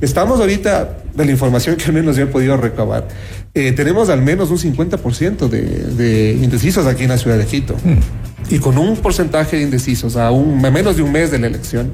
Estamos 0.00 0.40
ahorita, 0.40 0.96
de 1.14 1.24
la 1.24 1.30
información 1.30 1.76
que 1.76 1.84
al 1.84 1.92
menos 1.92 2.16
yo 2.16 2.22
he 2.22 2.26
podido 2.26 2.56
recabar, 2.56 3.06
eh, 3.52 3.72
tenemos 3.72 4.08
al 4.08 4.22
menos 4.22 4.50
un 4.50 4.58
50% 4.58 5.48
de, 5.48 5.60
de 5.60 6.32
indecisos 6.32 6.86
aquí 6.86 7.02
en 7.02 7.10
la 7.10 7.18
ciudad 7.18 7.36
de 7.36 7.44
Quito. 7.44 7.74
Hmm. 7.84 7.98
Y 8.50 8.58
con 8.58 8.78
un 8.78 8.96
porcentaje 8.96 9.56
de 9.56 9.62
indecisos 9.62 10.16
a, 10.16 10.30
un, 10.30 10.64
a 10.64 10.70
menos 10.70 10.96
de 10.96 11.02
un 11.02 11.12
mes 11.12 11.30
de 11.30 11.38
la 11.38 11.46
elección, 11.48 11.92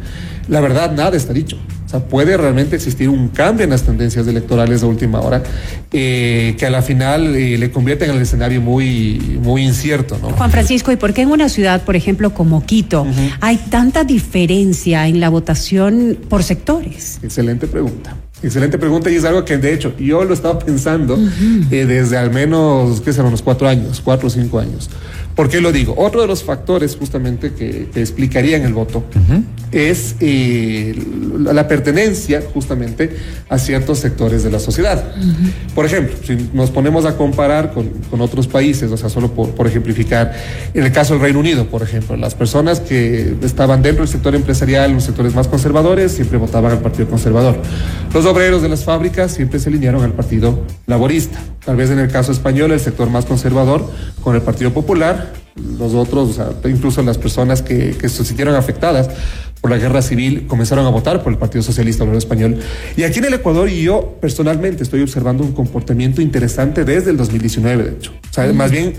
la 0.49 0.61
verdad, 0.61 0.93
nada 0.93 1.17
está 1.17 1.33
dicho 1.33 1.59
puede 2.01 2.37
realmente 2.37 2.77
existir 2.77 3.09
un 3.09 3.29
cambio 3.29 3.65
en 3.65 3.71
las 3.71 3.83
tendencias 3.83 4.27
electorales 4.27 4.81
de 4.81 4.87
última 4.87 5.21
hora 5.21 5.43
eh, 5.93 6.55
que 6.59 6.67
a 6.67 6.71
la 6.71 6.83
final 6.83 7.35
eh, 7.35 7.59
le 7.59 7.71
convierten 7.71 8.11
en 8.11 8.17
el 8.17 8.23
escenario 8.23 8.61
muy, 8.61 9.39
muy 9.43 9.65
incierto. 9.65 10.19
¿no? 10.21 10.31
Juan 10.31 10.51
Francisco, 10.51 10.93
¿y 10.93 10.97
por 10.97 11.13
qué 11.13 11.23
en 11.23 11.31
una 11.31 11.49
ciudad, 11.49 11.83
por 11.83 11.97
ejemplo, 11.97 12.35
como 12.35 12.65
Quito, 12.65 13.07
hay 13.41 13.57
tanta 13.57 14.05
diferencia 14.05 15.07
en 15.07 15.21
la 15.21 15.29
votación 15.29 16.19
por 16.29 16.43
sectores? 16.43 17.21
Excelente 17.23 17.67
pregunta. 17.67 18.17
Excelente 18.43 18.77
pregunta 18.77 19.11
y 19.11 19.15
es 19.15 19.25
algo 19.25 19.45
que 19.45 19.57
de 19.57 19.73
hecho 19.73 19.97
yo 19.97 20.23
lo 20.25 20.35
estaba 20.35 20.59
pensando 20.59 21.17
eh, 21.71 21.87
desde 21.87 22.19
al 22.19 22.31
menos, 22.31 23.01
¿qué 23.01 23.13
serán? 23.13 23.29
Unos 23.29 23.41
cuatro 23.41 23.67
años, 23.67 24.03
cuatro 24.05 24.27
o 24.27 24.31
cinco 24.31 24.59
años. 24.59 24.91
¿Por 25.35 25.49
qué 25.49 25.61
lo 25.61 25.73
digo? 25.73 25.95
Otro 25.97 26.21
de 26.21 26.27
los 26.27 26.45
factores 26.45 26.97
justamente 26.97 27.53
que, 27.53 27.89
que 27.93 28.01
explicarían 28.01 28.63
el 28.63 28.73
voto 28.73 29.05
es 29.73 30.15
eh, 30.21 30.95
la 31.39 31.67
pertenencia 31.67 32.43
justamente 32.53 33.17
a 33.49 33.59
ciertos 33.59 33.99
sectores 33.99 34.45
de 34.45 34.51
la 34.51 34.61
sociedad. 34.61 35.13
Por 35.75 35.87
ejemplo, 35.87 36.15
si 36.25 36.51
nos 36.53 36.71
ponemos 36.71 37.05
a 37.05 37.17
comparar 37.17 37.73
con, 37.73 37.89
con 38.11 38.21
otros 38.21 38.47
países, 38.47 38.91
o 38.93 38.97
sea, 38.97 39.09
solo 39.09 39.33
por, 39.33 39.51
por, 39.51 39.67
ejemplificar, 39.67 40.33
en 40.73 40.85
el 40.85 40.93
caso 40.93 41.15
del 41.15 41.23
Reino 41.23 41.41
Unido, 41.41 41.67
por 41.67 41.83
ejemplo, 41.83 42.17
las 42.17 42.35
personas 42.35 42.81
que 42.81 43.35
estaban 43.43 43.83
dentro 43.83 44.05
del 44.05 44.13
sector 44.13 44.35
empresarial, 44.35 44.93
los 44.93 45.05
sectores 45.05 45.35
más 45.35 45.49
conservadores, 45.49 46.13
siempre 46.13 46.39
votaban 46.39 46.71
al 46.71 46.79
Partido 46.79 47.09
Conservador. 47.09 47.57
Los 48.13 48.25
obreros 48.27 48.63
de 48.63 48.69
las 48.69 48.85
fábricas 48.85 49.33
siempre 49.33 49.59
se 49.59 49.69
alinearon 49.69 50.05
al 50.05 50.13
Partido 50.13 50.63
Laborista. 50.87 51.41
Tal 51.65 51.77
vez 51.77 51.91
en 51.91 51.99
el 51.99 52.11
caso 52.11 52.31
español, 52.31 52.73
el 52.73 52.81
sector 52.81 53.11
más 53.11 53.25
conservador 53.25 53.91
con 54.23 54.35
el 54.35 54.43
Partido 54.43 54.73
Popular, 54.73 55.24
los 55.79 55.95
otros, 55.95 56.31
o 56.31 56.33
sea, 56.33 56.71
incluso 56.71 57.03
las 57.03 57.19
personas 57.19 57.63
que, 57.63 57.91
que 57.99 58.09
se 58.09 58.25
sintieron 58.25 58.55
afectadas 58.55 59.09
por 59.61 59.71
la 59.71 59.79
guerra 59.79 60.03
civil 60.03 60.47
comenzaron 60.47 60.85
a 60.85 60.91
votar 60.91 61.23
por 61.23 61.33
el 61.33 61.39
Partido 61.39 61.63
Socialista 61.63 62.03
Obrero 62.05 62.19
Español. 62.19 62.59
Y 62.97 63.03
aquí 63.05 63.21
en 63.21 63.27
el 63.27 63.35
Ecuador, 63.35 63.69
y 63.69 63.83
yo 63.83 64.17
personalmente 64.21 64.83
estoy 64.83 65.01
observando 65.03 65.43
un 65.45 65.53
comportamiento 65.53 66.21
interesante 66.21 66.85
desde 66.85 67.11
el 67.11 67.17
2019, 67.17 67.83
de 67.85 67.91
hecho. 67.93 68.13
O 68.31 68.33
sea, 68.33 68.53
más 68.53 68.71
bien, 68.71 68.95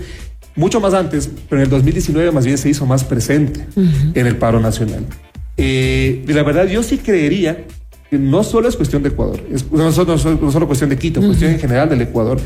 mucho 0.56 0.80
más 0.80 0.94
antes, 0.94 1.28
pero 1.48 1.60
en 1.60 1.64
el 1.66 1.70
2019 1.70 2.32
más 2.32 2.44
bien 2.46 2.56
se 2.58 2.68
hizo 2.70 2.86
más 2.86 3.04
presente 3.04 3.66
en 4.14 4.26
el 4.26 4.36
paro 4.36 4.58
nacional. 4.58 5.04
Eh, 5.58 6.24
y 6.26 6.32
la 6.32 6.42
verdad, 6.42 6.66
yo 6.66 6.82
sí 6.82 6.98
creería 6.98 7.64
que 8.10 8.18
no 8.18 8.42
solo 8.42 8.68
es 8.68 8.76
cuestión 8.76 9.02
de 9.02 9.10
Ecuador, 9.10 9.40
es, 9.52 9.70
no, 9.70 9.90
solo, 9.92 10.12
no 10.12 10.18
solo- 10.18 10.38
no 10.40 10.50
solo 10.52 10.66
cuestión 10.66 10.90
de 10.90 10.96
Quito, 10.96 11.20
cuestión 11.20 11.50
en 11.52 11.58
general 11.58 11.88
del 11.88 12.00
Ecuador, 12.02 12.38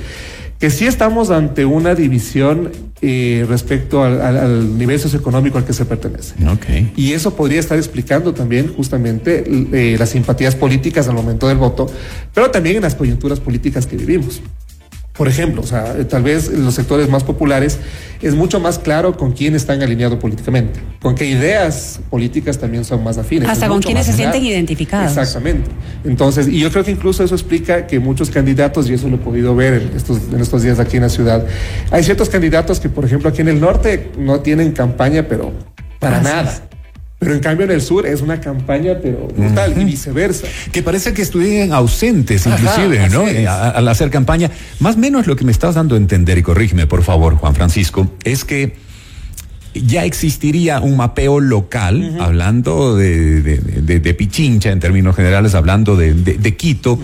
que 0.61 0.71
sí 0.71 0.87
estamos 0.87 1.31
ante 1.31 1.65
una 1.65 1.95
división 1.97 2.71
eh, 3.03 3.45
respecto 3.49 4.05
al, 4.05 4.21
al- 4.21 4.37
al 4.37 4.79
nivel 4.79 5.01
socioeconómico 5.01 5.57
al 5.59 5.65
que 5.65 5.73
se 5.73 5.87
pertenece. 5.87 6.35
Ok. 6.47 6.67
Y 6.97 7.13
eso 7.15 7.35
podría 7.35 7.59
estar 7.59 7.79
explicando 7.79 8.35
también 8.35 8.73
justamente 8.73 9.43
eh, 9.73 9.97
las 9.99 10.11
simpatías 10.11 10.55
políticas 10.55 11.09
al 11.09 11.15
momento 11.15 11.49
del 11.49 11.57
voto, 11.57 11.87
pero 12.35 12.51
también 12.51 12.77
en 12.77 12.83
las 12.83 12.95
coyunturas 12.95 13.41
políticas 13.41 13.87
que 13.87 13.97
vivimos. 13.97 14.43
Por 15.21 15.29
ejemplo, 15.29 15.61
o 15.61 15.67
sea, 15.67 15.97
eh, 15.99 16.07
tal 16.07 16.23
vez 16.23 16.49
en 16.49 16.65
los 16.65 16.73
sectores 16.73 17.11
más 17.11 17.25
populares 17.25 17.79
es 18.23 18.35
mucho 18.35 18.59
más 18.59 18.79
claro 18.79 19.19
con 19.19 19.33
quién 19.33 19.55
están 19.55 19.83
alineados 19.83 20.19
políticamente, 20.19 20.81
con 20.99 21.15
qué 21.15 21.27
ideas 21.27 22.01
políticas 22.09 22.57
también 22.57 22.87
son 22.87 23.05
más 23.05 23.19
afines. 23.19 23.47
Hasta 23.47 23.69
con 23.69 23.83
quienes 23.83 24.07
se 24.07 24.15
sienten 24.15 24.43
identificados. 24.43 25.11
Exactamente. 25.11 25.71
Entonces, 26.07 26.49
y 26.49 26.59
yo 26.59 26.71
creo 26.73 26.85
que 26.85 26.93
incluso 26.93 27.23
eso 27.23 27.35
explica 27.35 27.87
que 27.87 28.01
muchos 28.01 28.31
candidatos, 28.31 28.89
y 28.89 28.95
eso 28.95 29.11
lo 29.11 29.17
he 29.17 29.19
podido 29.19 29.55
ver 29.55 29.75
en 29.75 29.95
estos, 29.95 30.21
en 30.33 30.41
estos 30.41 30.63
días 30.63 30.81
aquí 30.81 30.97
en 30.97 31.03
la 31.03 31.11
ciudad, 31.11 31.45
hay 31.91 32.03
ciertos 32.03 32.31
candidatos 32.31 32.81
que, 32.81 32.89
por 32.89 33.05
ejemplo, 33.05 33.29
aquí 33.29 33.43
en 33.43 33.49
el 33.49 33.61
norte 33.61 34.13
no 34.17 34.41
tienen 34.41 34.73
campaña, 34.73 35.29
pero 35.29 35.53
para 35.99 36.23
nada. 36.23 36.70
Pero 37.21 37.35
en 37.35 37.41
cambio 37.41 37.67
en 37.67 37.73
el 37.73 37.83
sur 37.83 38.07
es 38.07 38.23
una 38.23 38.41
campaña, 38.41 38.99
pero 39.01 39.29
brutal, 39.29 39.75
y 39.79 39.85
viceversa. 39.85 40.47
Que 40.73 40.83
parece 40.83 41.13
que 41.13 41.21
estuvieran 41.21 41.71
ausentes, 41.75 42.47
inclusive, 42.47 43.11
¿no? 43.11 43.29
Eh, 43.29 43.47
al 43.47 43.87
hacer 43.89 44.09
campaña. 44.09 44.51
Más 44.79 44.97
o 44.97 44.99
menos 44.99 45.27
lo 45.27 45.37
que 45.37 45.45
me 45.45 45.53
estás 45.53 45.75
dando 45.75 45.97
a 45.97 45.99
entender, 45.99 46.39
y 46.39 46.43
corrígeme, 46.43 46.87
por 46.87 47.03
favor, 47.03 47.35
Juan 47.35 47.55
Francisco, 47.55 48.11
es 48.25 48.47
que 48.47 48.73
ya 49.75 50.05
existiría 50.05 50.81
un 50.81 50.97
mapeo 50.97 51.41
local, 51.41 52.17
hablando 52.21 52.97
de, 52.97 53.41
de- 53.43 53.59
de- 53.59 54.01
de 54.01 54.15
Pichincha 54.15 54.71
en 54.71 54.81
términos 54.81 55.15
generales, 55.17 55.55
hablando 55.55 55.97
de, 55.97 56.15
Quito, 56.57 56.99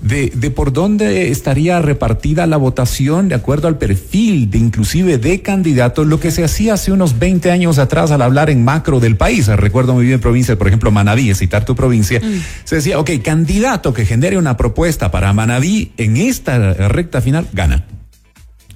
de, 0.00 0.32
de 0.34 0.50
por 0.50 0.72
dónde 0.72 1.30
estaría 1.30 1.80
repartida 1.80 2.46
la 2.46 2.56
votación 2.56 3.28
de 3.28 3.34
acuerdo 3.34 3.68
al 3.68 3.78
perfil 3.78 4.50
de 4.50 4.58
inclusive 4.58 5.18
de 5.18 5.42
candidatos, 5.42 6.06
lo 6.06 6.18
que 6.20 6.30
se 6.30 6.44
hacía 6.44 6.74
hace 6.74 6.92
unos 6.92 7.18
20 7.18 7.50
años 7.50 7.78
atrás 7.78 8.10
al 8.10 8.22
hablar 8.22 8.50
en 8.50 8.64
macro 8.64 9.00
del 9.00 9.16
país. 9.16 9.46
Recuerdo 9.48 9.94
muy 9.94 10.06
bien 10.06 10.20
provincias, 10.20 10.56
por 10.58 10.66
ejemplo, 10.68 10.90
Manaví, 10.90 11.34
citar 11.34 11.64
tu 11.64 11.74
provincia, 11.76 12.20
se 12.64 12.76
decía, 12.76 12.98
ok, 12.98 13.10
candidato 13.22 13.92
que 13.92 14.06
genere 14.06 14.38
una 14.38 14.56
propuesta 14.56 15.10
para 15.10 15.32
Manaví 15.32 15.92
en 15.96 16.16
esta 16.16 16.72
recta 16.88 17.20
final, 17.20 17.46
gana. 17.52 17.84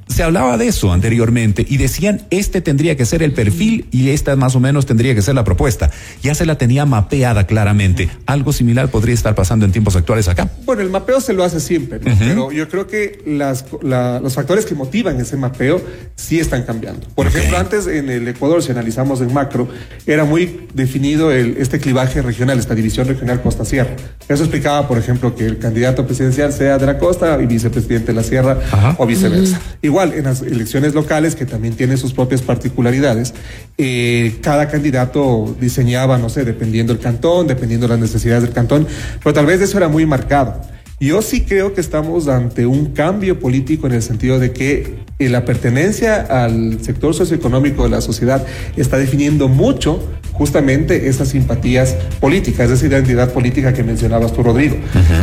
Se 0.09 0.23
hablaba 0.23 0.57
de 0.57 0.69
eso 0.69 0.93
anteriormente 0.93 1.67
y 1.69 1.79
decían, 1.79 2.23
este 2.31 2.61
tendría 2.61 2.97
que 2.97 3.05
ser 3.05 3.23
el 3.25 3.33
perfil 3.33 3.87
y 3.91 4.11
esta 4.11 4.37
más 4.37 4.55
o 4.55 4.61
menos 4.61 4.87
tendría 4.87 5.15
que 5.17 5.21
ser 5.21 5.35
la 5.35 5.43
propuesta. 5.45 5.91
Ya 6.23 6.35
se 6.35 6.47
la 6.47 6.57
tenía 6.57 6.87
mapeada 6.87 7.45
claramente. 7.47 8.09
Algo 8.25 8.53
similar 8.53 8.89
podría 8.89 9.15
estar 9.15 9.35
pasando 9.35 9.67
en 9.67 9.73
tiempos 9.73 9.97
actuales 9.97 10.29
acá. 10.29 10.49
Bueno, 10.65 10.83
el 10.83 10.91
mapeo 10.91 11.21
se 11.21 11.33
lo 11.33 11.43
hace 11.43 11.59
siempre, 11.61 11.99
¿no? 11.99 12.17
pero 12.19 12.53
yo 12.53 12.69
creo 12.69 12.87
que 12.87 13.21
las, 13.27 13.65
la- 13.83 14.21
los 14.21 14.35
factores 14.35 14.65
que 14.65 14.75
motivan 14.77 15.21
ese 15.21 15.37
mapeo 15.37 15.83
sí 16.15 16.39
están 16.39 16.63
cambiando. 16.63 17.07
Por 17.15 17.27
ejemplo, 17.27 17.59
antes 17.59 17.87
en 17.89 18.09
el 18.09 18.27
Ecuador, 18.29 18.63
si 18.63 18.71
analizamos 18.71 19.21
en 19.21 19.35
macro, 19.35 19.69
era 20.07 20.25
muy 20.25 20.69
definido 20.73 21.33
el, 21.33 21.57
este 21.59 21.81
clivaje 21.81 22.23
regional, 22.23 22.59
esta 22.61 22.75
división 22.77 23.09
regional 23.09 23.43
costa-sierra. 23.43 23.97
Eso 24.29 24.45
explicaba, 24.45 24.87
por 24.87 24.99
ejemplo, 24.99 25.35
que 25.35 25.47
el 25.47 25.59
candidato 25.59 26.07
presidencial 26.07 26.53
sea 26.53 26.79
de 26.79 26.87
la 26.87 26.97
costa 26.99 27.39
y 27.43 27.47
vicepresidente 27.47 28.09
de 28.09 28.15
la 28.15 28.23
sierra 28.23 28.59
Ajá. 28.71 28.95
o 28.99 29.05
viceversa. 29.07 29.61
Igual, 29.97 30.13
en 30.13 30.25
las 30.25 30.43
elecciones 30.43 30.93
locales, 30.93 31.35
que 31.37 31.47
también 31.47 31.75
tienen 31.75 31.97
sus 31.97 32.13
propias 32.13 32.43
particularidades, 32.43 33.33
eh, 33.79 34.37
cada 34.43 34.69
candidato 34.69 35.57
diseñaba, 35.59 36.19
no 36.19 36.29
sé, 36.29 36.45
dependiendo 36.45 36.93
del 36.93 37.03
cantón, 37.03 37.47
dependiendo 37.47 37.87
de 37.87 37.95
las 37.95 38.01
necesidades 38.01 38.43
del 38.43 38.53
cantón, 38.53 38.87
pero 39.25 39.33
tal 39.33 39.47
vez 39.47 39.63
eso 39.63 39.79
era 39.79 39.89
muy 39.89 40.05
marcado. 40.05 40.61
Yo 41.01 41.23
sí 41.23 41.47
creo 41.47 41.73
que 41.73 41.81
estamos 41.81 42.29
ante 42.29 42.67
un 42.67 42.93
cambio 42.93 43.41
político 43.41 43.87
en 43.87 43.95
el 43.95 44.03
sentido 44.03 44.39
de 44.39 44.53
que 44.53 44.97
eh, 45.19 45.31
la 45.31 45.47
pertenencia 45.47 46.21
al 46.21 46.85
sector 46.85 47.15
socioeconómico 47.15 47.85
de 47.85 47.89
la 47.89 48.03
sociedad 48.03 48.45
está 48.77 48.99
definiendo 48.99 49.49
mucho 49.49 50.07
justamente 50.33 51.09
esas 51.09 51.29
simpatías 51.29 51.97
políticas, 52.21 52.71
esa 52.71 52.85
identidad 52.85 53.33
política 53.33 53.73
que 53.73 53.83
mencionabas 53.83 54.35
tú, 54.35 54.43
Rodrigo. 54.43 54.77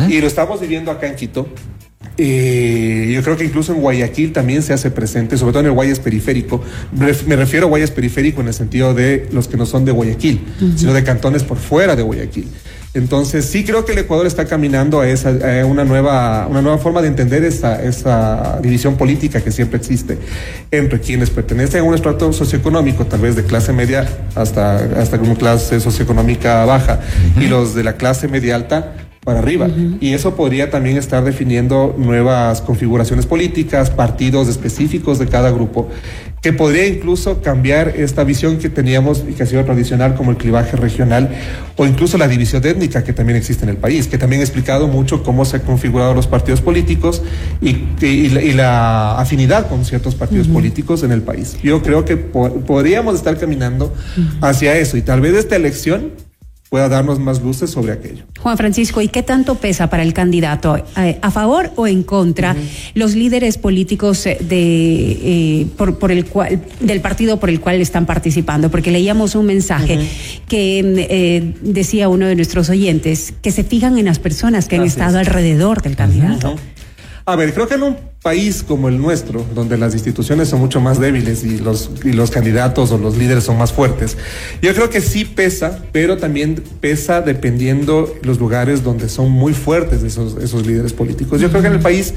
Y 0.10 0.20
lo 0.20 0.26
estamos 0.26 0.60
viviendo 0.62 0.90
acá 0.90 1.06
en 1.06 1.16
Quito. 1.16 1.48
Eh, 2.18 3.12
yo 3.14 3.24
creo 3.24 3.38
que 3.38 3.44
incluso 3.46 3.74
en 3.74 3.82
Guayaquil 3.82 4.34
también 4.34 4.62
se 4.62 4.72
hace 4.74 4.92
presente, 4.92 5.38
sobre 5.38 5.52
todo 5.54 5.62
en 5.62 5.66
el 5.68 5.72
Guayas 5.72 6.00
periférico. 6.00 6.62
Me 6.98 7.08
ref- 7.12 7.26
me 7.26 7.36
refiero 7.36 7.66
a 7.66 7.70
Guayas 7.70 7.92
periférico 7.92 8.42
en 8.42 8.48
el 8.50 8.54
sentido 8.54 8.94
de 8.94 9.28
los 9.32 9.48
que 9.48 9.58
no 9.58 9.66
son 9.66 9.84
de 9.86 9.92
Guayaquil, 9.92 10.42
sino 10.76 10.94
de 10.94 11.04
cantones 11.04 11.44
por 11.44 11.58
fuera 11.58 11.96
de 11.96 12.04
Guayaquil. 12.04 12.48
Entonces 12.96 13.46
sí 13.46 13.64
creo 13.64 13.86
que 13.86 13.94
el 13.94 13.98
Ecuador 13.98 14.28
está 14.28 14.46
caminando 14.46 15.00
a, 15.02 15.10
esa, 15.10 15.30
a 15.30 15.66
una, 15.66 15.84
nueva, 15.84 16.46
una 16.48 16.62
nueva 16.62 16.78
forma 16.78 17.02
de 17.02 17.08
entender 17.08 17.44
esa, 17.44 17.82
esa 17.82 18.60
división 18.62 18.98
política 18.98 19.42
que 19.42 19.52
siempre 19.52 19.80
existe 19.80 20.20
entre 20.70 21.00
quienes 21.00 21.32
pertenecen 21.32 21.80
a 21.80 21.84
un 21.86 21.96
estrato 21.96 22.32
socioeconómico, 22.32 23.08
tal 23.08 23.22
vez 23.22 23.36
de 23.36 23.44
clase 23.46 23.74
media 23.74 24.08
hasta, 24.36 24.76
hasta 25.02 25.18
una 25.18 25.34
clase 25.34 25.80
socioeconómica 25.80 26.64
baja, 26.66 27.00
y 27.42 27.48
los 27.48 27.74
de 27.74 27.84
la 27.84 27.94
clase 27.94 28.28
media 28.28 28.54
alta 28.54 28.94
para 29.24 29.40
arriba. 29.40 29.70
Y 30.02 30.14
eso 30.14 30.36
podría 30.36 30.70
también 30.70 30.98
estar 30.98 31.24
definiendo 31.24 31.96
nuevas 31.98 32.62
configuraciones 32.62 33.26
políticas, 33.26 33.90
partidos 33.90 34.48
específicos 34.48 35.20
de 35.20 35.28
cada 35.28 35.52
grupo, 35.52 35.90
que 36.42 36.52
podría 36.52 36.86
incluso 36.88 37.42
cambiar 37.42 37.94
esta 37.96 38.26
visión 38.26 38.58
que 38.58 38.70
teníamos 38.70 39.24
y 39.30 39.34
que 39.34 39.44
ha 39.44 39.46
sido 39.46 39.64
tradicional 39.64 40.16
como 40.16 40.32
el 40.32 40.38
clivaje 40.38 40.76
regional 40.76 41.30
o 41.78 41.86
incluso 41.86 42.18
la 42.18 42.28
división 42.28 42.66
étnica 42.66 43.04
que 43.06 43.14
también 43.14 43.38
existe 43.38 43.64
en 43.64 43.70
el 43.70 43.78
país, 43.78 44.08
que 44.08 44.18
también 44.18 44.42
ha 44.42 44.44
explicado 44.44 44.88
mucho 44.90 45.24
cómo 45.24 45.46
se 45.46 45.56
han 45.58 45.62
configurado 45.62 46.14
los 46.14 46.28
partidos 46.28 46.60
políticos 46.60 47.22
y, 47.62 47.86
y 48.02 48.30
la, 48.30 48.42
y 48.42 48.52
la 48.52 49.18
afinidad 49.20 49.70
con 49.70 49.86
ciertos 49.86 50.16
partidos 50.16 50.50
políticos 50.50 51.02
en 51.04 51.14
el 51.14 51.22
país. 51.22 51.58
Yo 51.64 51.82
creo 51.82 52.04
que 52.04 52.18
po- 52.18 52.52
podríamos 52.62 53.16
estar 53.16 53.38
caminando 53.38 53.94
hacia 54.42 54.78
eso 54.78 54.98
y 54.98 55.02
tal 55.02 55.22
vez 55.22 55.34
esta 55.36 55.56
elección 55.56 56.12
pueda 56.74 56.90
darnos 56.90 57.20
más 57.20 57.40
luces 57.40 57.70
sobre 57.70 57.92
aquello. 57.92 58.24
Juan 58.40 58.58
Francisco, 58.58 59.00
¿y 59.00 59.08
qué 59.08 59.22
tanto 59.22 59.54
pesa 59.54 59.92
para 59.92 60.02
el 60.02 60.12
candidato? 60.12 60.84
eh, 60.98 61.20
¿A 61.22 61.30
favor 61.30 61.70
o 61.76 61.86
en 61.86 62.02
contra 62.02 62.56
los 62.96 63.14
líderes 63.14 63.60
políticos 63.60 64.26
eh, 64.26 64.40
de, 64.42 65.12
eh, 65.62 65.68
por, 65.78 66.00
por 66.00 66.12
el 66.12 66.26
cual, 66.26 66.64
del 66.80 67.00
partido 67.00 67.40
por 67.40 67.52
el 67.52 67.60
cual 67.60 67.80
están 67.80 68.08
participando? 68.08 68.72
Porque 68.72 68.90
leíamos 68.90 69.36
un 69.36 69.46
mensaje 69.46 70.00
que 70.48 70.80
eh, 70.80 71.54
decía 71.62 72.10
uno 72.10 72.26
de 72.26 72.36
nuestros 72.36 72.72
oyentes 72.72 73.36
que 73.44 73.52
se 73.52 73.64
fijan 73.64 74.00
en 74.00 74.06
las 74.06 74.18
personas 74.18 74.68
que 74.68 74.78
han 74.78 74.84
estado 74.84 75.20
es. 75.20 75.28
alrededor 75.28 75.84
del 75.84 75.96
candidato. 75.96 76.56
A 77.26 77.36
ver, 77.36 77.54
creo 77.54 77.68
que 77.68 77.76
en 77.76 77.84
un 77.84 77.98
país 78.24 78.64
como 78.66 78.88
el 78.88 79.00
nuestro, 79.00 79.46
donde 79.54 79.78
las 79.78 79.94
instituciones 79.94 80.48
son 80.48 80.62
mucho 80.62 80.80
más 80.80 80.98
débiles 80.98 81.44
y 81.44 81.58
los, 81.58 81.92
y 82.06 82.14
los 82.14 82.32
candidatos 82.32 82.92
o 82.92 82.98
los 82.98 83.18
líderes 83.18 83.44
son 83.44 83.58
más 83.58 83.74
fuertes, 83.74 84.18
yo 84.62 84.74
creo 84.74 84.90
que 84.90 85.02
sí 85.02 85.26
pesa, 85.26 85.84
pero 85.92 86.18
también 86.18 86.64
pesa 86.80 87.22
dependiendo 87.22 88.16
los 88.24 88.40
lugares 88.40 88.82
donde 88.82 89.10
son 89.10 89.30
muy 89.30 89.54
fuertes 89.54 90.04
esos, 90.04 90.42
esos 90.42 90.66
líderes 90.66 90.94
políticos. 90.94 91.42
Yo 91.42 91.50
creo 91.50 91.62
que 91.62 91.68
en 91.68 91.74
el 91.74 91.82
país, 91.82 92.14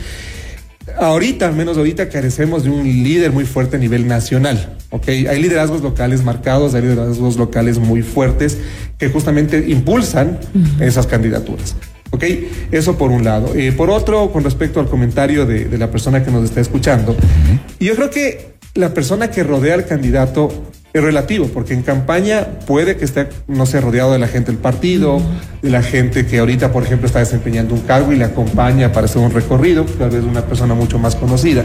ahorita, 0.96 1.48
al 1.48 1.56
menos 1.56 1.76
ahorita, 1.76 2.08
carecemos 2.08 2.62
de 2.62 2.70
un 2.70 2.84
líder 2.84 3.32
muy 3.32 3.44
fuerte 3.44 3.75
a 3.76 3.80
nivel 3.80 4.06
nacional. 4.06 4.76
¿ok? 4.90 5.08
Hay 5.08 5.42
liderazgos 5.42 5.82
locales 5.82 6.22
marcados, 6.22 6.75
hay 6.75 6.82
liderazgos 6.82 7.36
locales 7.36 7.78
muy 7.78 8.02
fuertes 8.02 8.58
que 8.96 9.08
justamente 9.08 9.66
impulsan 9.68 10.38
esas 10.78 11.08
candidaturas. 11.08 11.75
¿Ok? 12.16 12.25
Eso 12.73 12.99
por 12.99 13.11
un 13.11 13.25
lado. 13.25 13.54
Eh, 13.54 13.73
por 13.73 13.90
otro, 13.90 14.32
con 14.32 14.42
respecto 14.42 14.80
al 14.80 14.88
comentario 14.88 15.46
de, 15.46 15.66
de 15.66 15.78
la 15.78 15.90
persona 15.90 16.25
que 16.25 16.30
nos 16.30 16.44
está 16.44 16.61
escuchando, 16.61 17.14
yo 17.78 17.94
creo 17.94 18.11
que 18.11 18.56
la 18.75 18.92
persona 18.92 19.30
que 19.30 19.42
rodea 19.42 19.75
al 19.75 19.87
candidato 19.87 20.50
es 20.97 21.02
relativo, 21.02 21.49
porque 21.52 21.75
en 21.75 21.83
campaña 21.83 22.47
puede 22.66 22.97
que 22.97 23.05
esté, 23.05 23.28
no 23.47 23.66
sé, 23.66 23.81
rodeado 23.81 24.12
de 24.12 24.19
la 24.19 24.28
gente 24.28 24.50
del 24.50 24.61
partido, 24.61 25.21
de 25.61 25.71
la 25.71 25.83
gente 25.83 26.26
que 26.26 26.38
ahorita, 26.38 26.73
por 26.73 26.85
ejemplo, 26.85 27.07
está 27.07 27.19
desempeñando 27.19 27.75
un 27.75 27.83
cargo 27.83 28.12
y 28.12 28.16
le 28.16 28.25
acompaña 28.25 28.93
para 28.93 29.05
hacer 29.05 29.21
un 29.21 29.31
recorrido, 29.31 29.85
tal 29.85 30.11
vez 30.11 30.25
una 30.25 30.47
persona 30.47 30.75
mucho 30.75 30.99
más 30.99 31.14
conocida. 31.14 31.64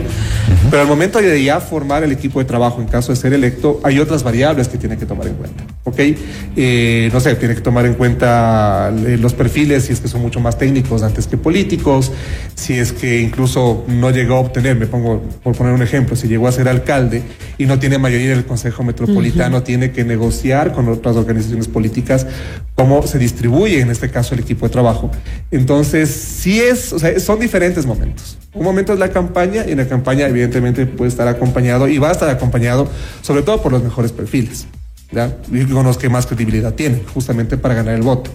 Pero 0.69 0.81
al 0.81 0.87
momento 0.87 1.19
de 1.19 1.41
ya 1.41 1.61
formar 1.61 2.03
el 2.03 2.11
equipo 2.11 2.39
de 2.39 2.45
trabajo, 2.45 2.81
en 2.81 2.87
caso 2.87 3.13
de 3.13 3.15
ser 3.15 3.31
electo, 3.33 3.79
hay 3.83 3.99
otras 3.99 4.23
variables 4.23 4.67
que 4.67 4.77
tiene 4.77 4.97
que 4.97 5.05
tomar 5.05 5.27
en 5.27 5.35
cuenta. 5.35 5.63
¿Ok? 5.85 5.99
Eh, 6.57 7.09
no 7.13 7.19
sé, 7.19 7.35
tiene 7.35 7.55
que 7.55 7.61
tomar 7.61 7.85
en 7.85 7.93
cuenta 7.93 8.91
eh, 9.05 9.17
los 9.17 9.33
perfiles, 9.33 9.85
si 9.85 9.93
es 9.93 10.01
que 10.01 10.09
son 10.09 10.21
mucho 10.21 10.41
más 10.41 10.57
técnicos 10.57 11.03
antes 11.03 11.27
que 11.27 11.37
políticos, 11.37 12.11
si 12.55 12.73
es 12.73 12.91
que 12.91 13.21
incluso 13.21 13.85
no 13.87 14.11
llegó 14.11 14.35
a 14.35 14.39
obtener, 14.39 14.75
me 14.75 14.87
pongo 14.87 15.21
por 15.41 15.55
poner 15.55 15.73
un 15.73 15.81
ejemplo, 15.81 16.17
si 16.17 16.27
llegó 16.27 16.49
a 16.49 16.51
ser 16.51 16.67
alcalde 16.67 17.21
y 17.57 17.65
no 17.65 17.79
tiene 17.79 17.97
mayoría 17.97 18.33
en 18.33 18.39
el 18.39 18.45
Consejo 18.45 18.83
Metropolitano 18.83 19.20
tiene 19.63 19.91
que 19.91 20.03
negociar 20.03 20.73
con 20.73 20.87
otras 20.89 21.15
organizaciones 21.15 21.67
políticas 21.67 22.27
cómo 22.75 23.05
se 23.05 23.19
distribuye, 23.19 23.79
en 23.79 23.91
este 23.91 24.09
caso, 24.09 24.33
el 24.33 24.41
equipo 24.41 24.65
de 24.65 24.71
trabajo. 24.71 25.11
Entonces, 25.51 26.09
sí 26.09 26.59
es, 26.59 26.93
o 26.93 26.99
sea, 26.99 27.19
son 27.19 27.39
diferentes 27.39 27.85
momentos. 27.85 28.37
Un 28.53 28.63
momento 28.63 28.93
es 28.93 28.99
la 28.99 29.09
campaña 29.09 29.65
y 29.67 29.71
en 29.71 29.77
la 29.77 29.87
campaña, 29.87 30.27
evidentemente, 30.27 30.85
puede 30.85 31.09
estar 31.09 31.27
acompañado 31.27 31.87
y 31.87 31.97
va 31.97 32.09
a 32.09 32.11
estar 32.11 32.29
acompañado, 32.29 32.89
sobre 33.21 33.43
todo 33.43 33.61
por 33.61 33.71
los 33.71 33.83
mejores 33.83 34.11
perfiles. 34.11 34.67
¿ya? 35.11 35.37
Y 35.51 35.65
con 35.65 35.85
los 35.85 35.97
que 35.97 36.09
más 36.09 36.25
credibilidad 36.25 36.73
tienen, 36.73 37.03
justamente 37.13 37.57
para 37.57 37.75
ganar 37.75 37.95
el 37.95 38.01
voto. 38.01 38.31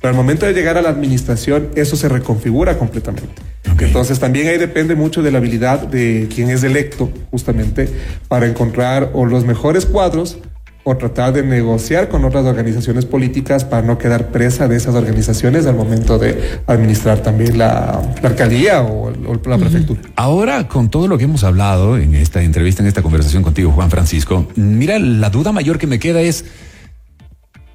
Pero 0.00 0.10
al 0.10 0.16
momento 0.16 0.46
de 0.46 0.52
llegar 0.52 0.76
a 0.76 0.82
la 0.82 0.90
administración, 0.90 1.70
eso 1.74 1.96
se 1.96 2.08
reconfigura 2.08 2.78
completamente. 2.78 3.42
Entonces 3.80 4.18
también 4.18 4.48
ahí 4.48 4.58
depende 4.58 4.94
mucho 4.94 5.22
de 5.22 5.30
la 5.30 5.38
habilidad 5.38 5.80
de 5.80 6.28
quien 6.34 6.50
es 6.50 6.62
electo, 6.64 7.10
justamente, 7.30 7.88
para 8.28 8.46
encontrar 8.46 9.10
o 9.14 9.26
los 9.26 9.44
mejores 9.44 9.86
cuadros 9.86 10.38
o 10.84 10.96
tratar 10.96 11.34
de 11.34 11.42
negociar 11.42 12.08
con 12.08 12.24
otras 12.24 12.46
organizaciones 12.46 13.04
políticas 13.04 13.64
para 13.66 13.82
no 13.82 13.98
quedar 13.98 14.28
presa 14.28 14.68
de 14.68 14.76
esas 14.76 14.94
organizaciones 14.94 15.66
al 15.66 15.74
momento 15.74 16.18
de 16.18 16.60
administrar 16.66 17.18
también 17.18 17.58
la, 17.58 18.00
alcaldía 18.22 18.80
o, 18.80 19.10
la 19.10 19.58
prefectura. 19.58 20.00
Ahora, 20.16 20.66
con 20.66 20.88
todo 20.88 21.06
lo 21.06 21.18
que 21.18 21.24
hemos 21.24 21.44
hablado 21.44 21.98
en 21.98 22.14
esta 22.14 22.42
entrevista, 22.42 22.82
en 22.82 22.88
esta 22.88 23.02
conversación 23.02 23.42
contigo, 23.42 23.70
Juan 23.72 23.90
Francisco, 23.90 24.48
mira, 24.56 24.98
la 24.98 25.28
duda 25.28 25.52
mayor 25.52 25.78
que 25.78 25.86
me 25.86 25.98
queda 25.98 26.22
es... 26.22 26.44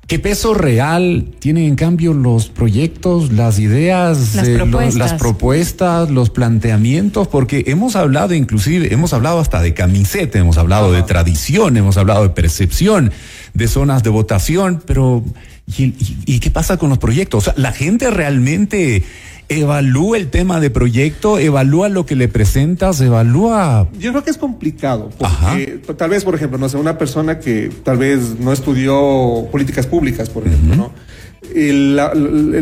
¿Qué 0.06 0.20
peso 0.20 0.54
real 0.54 1.28
tienen 1.40 1.64
en 1.64 1.76
cambio 1.76 2.14
los 2.14 2.50
proyectos, 2.50 3.32
las 3.32 3.58
ideas, 3.58 4.36
las, 4.36 4.50
propuestas. 4.50 4.96
las 4.96 5.14
propuestas, 5.14 6.10
los 6.12 6.30
planteamientos? 6.30 7.30
Porque 7.30 7.64
hemos 7.68 7.96
hablado 7.96 8.34
inclusive, 8.34 8.94
hemos 8.94 9.14
hablado 9.14 9.40
hasta 9.40 9.62
de 9.62 9.74
camiseta, 9.74 10.40
hemos 10.40 10.58
hablado 10.58 10.92
de 10.92 11.04
tradición, 11.04 11.78
hemos 11.78 11.96
hablado 11.96 12.24
de 12.24 12.30
percepción, 12.30 13.14
de 13.54 13.68
zonas 13.68 14.04
de 14.04 14.10
votación, 14.10 14.82
pero 14.86 15.24
¿y, 15.78 16.40
qué 16.40 16.52
pasa 16.52 16.78
con 16.78 16.90
los 16.90 16.98
proyectos? 16.98 17.44
O 17.44 17.46
sea, 17.46 17.54
la 17.58 17.72
gente 17.72 18.10
realmente 18.10 19.04
evalúa 19.50 20.18
el 20.18 20.30
tema 20.30 20.60
de 20.60 20.70
proyecto, 20.70 21.38
evalúa 21.38 21.90
lo 21.90 22.06
que 22.06 22.16
le 22.16 22.28
presentas, 22.28 23.00
evalúa. 23.02 23.88
Yo 24.00 24.12
creo 24.12 24.24
que 24.24 24.32
es 24.32 24.38
complicado, 24.38 25.10
porque 25.18 25.82
tal 25.98 26.10
vez, 26.10 26.24
por 26.24 26.36
ejemplo, 26.36 26.58
no 26.58 26.70
sé, 26.70 26.78
una 26.78 26.98
persona 26.98 27.40
que 27.40 27.70
tal 27.84 27.98
vez 27.98 28.40
no 28.40 28.52
estudió 28.52 29.48
políticas 29.52 29.86
públicas, 29.86 30.30
por 30.30 30.48
ejemplo, 30.48 30.76
¿no? 30.76 30.92
El, 31.54 32.00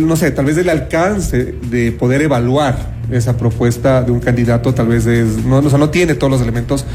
no 0.06 0.16
sé, 0.16 0.32
tal 0.32 0.46
vez 0.46 0.58
el 0.58 0.68
alcance 0.68 1.56
de 1.70 1.92
poder 1.92 2.24
evaluar 2.24 3.01
esa 3.12 3.38
propuesta 3.38 4.04
de 4.04 4.12
un 4.12 4.20
candidato 4.20 4.74
tal 4.74 4.88
vez 4.88 5.06
es, 5.06 5.46
no, 5.46 5.58
o 5.58 5.70
sea, 5.70 5.80
no 5.80 5.90
tiene 5.90 6.16
todos 6.16 6.32
los 6.32 6.42
elementos 6.42 6.86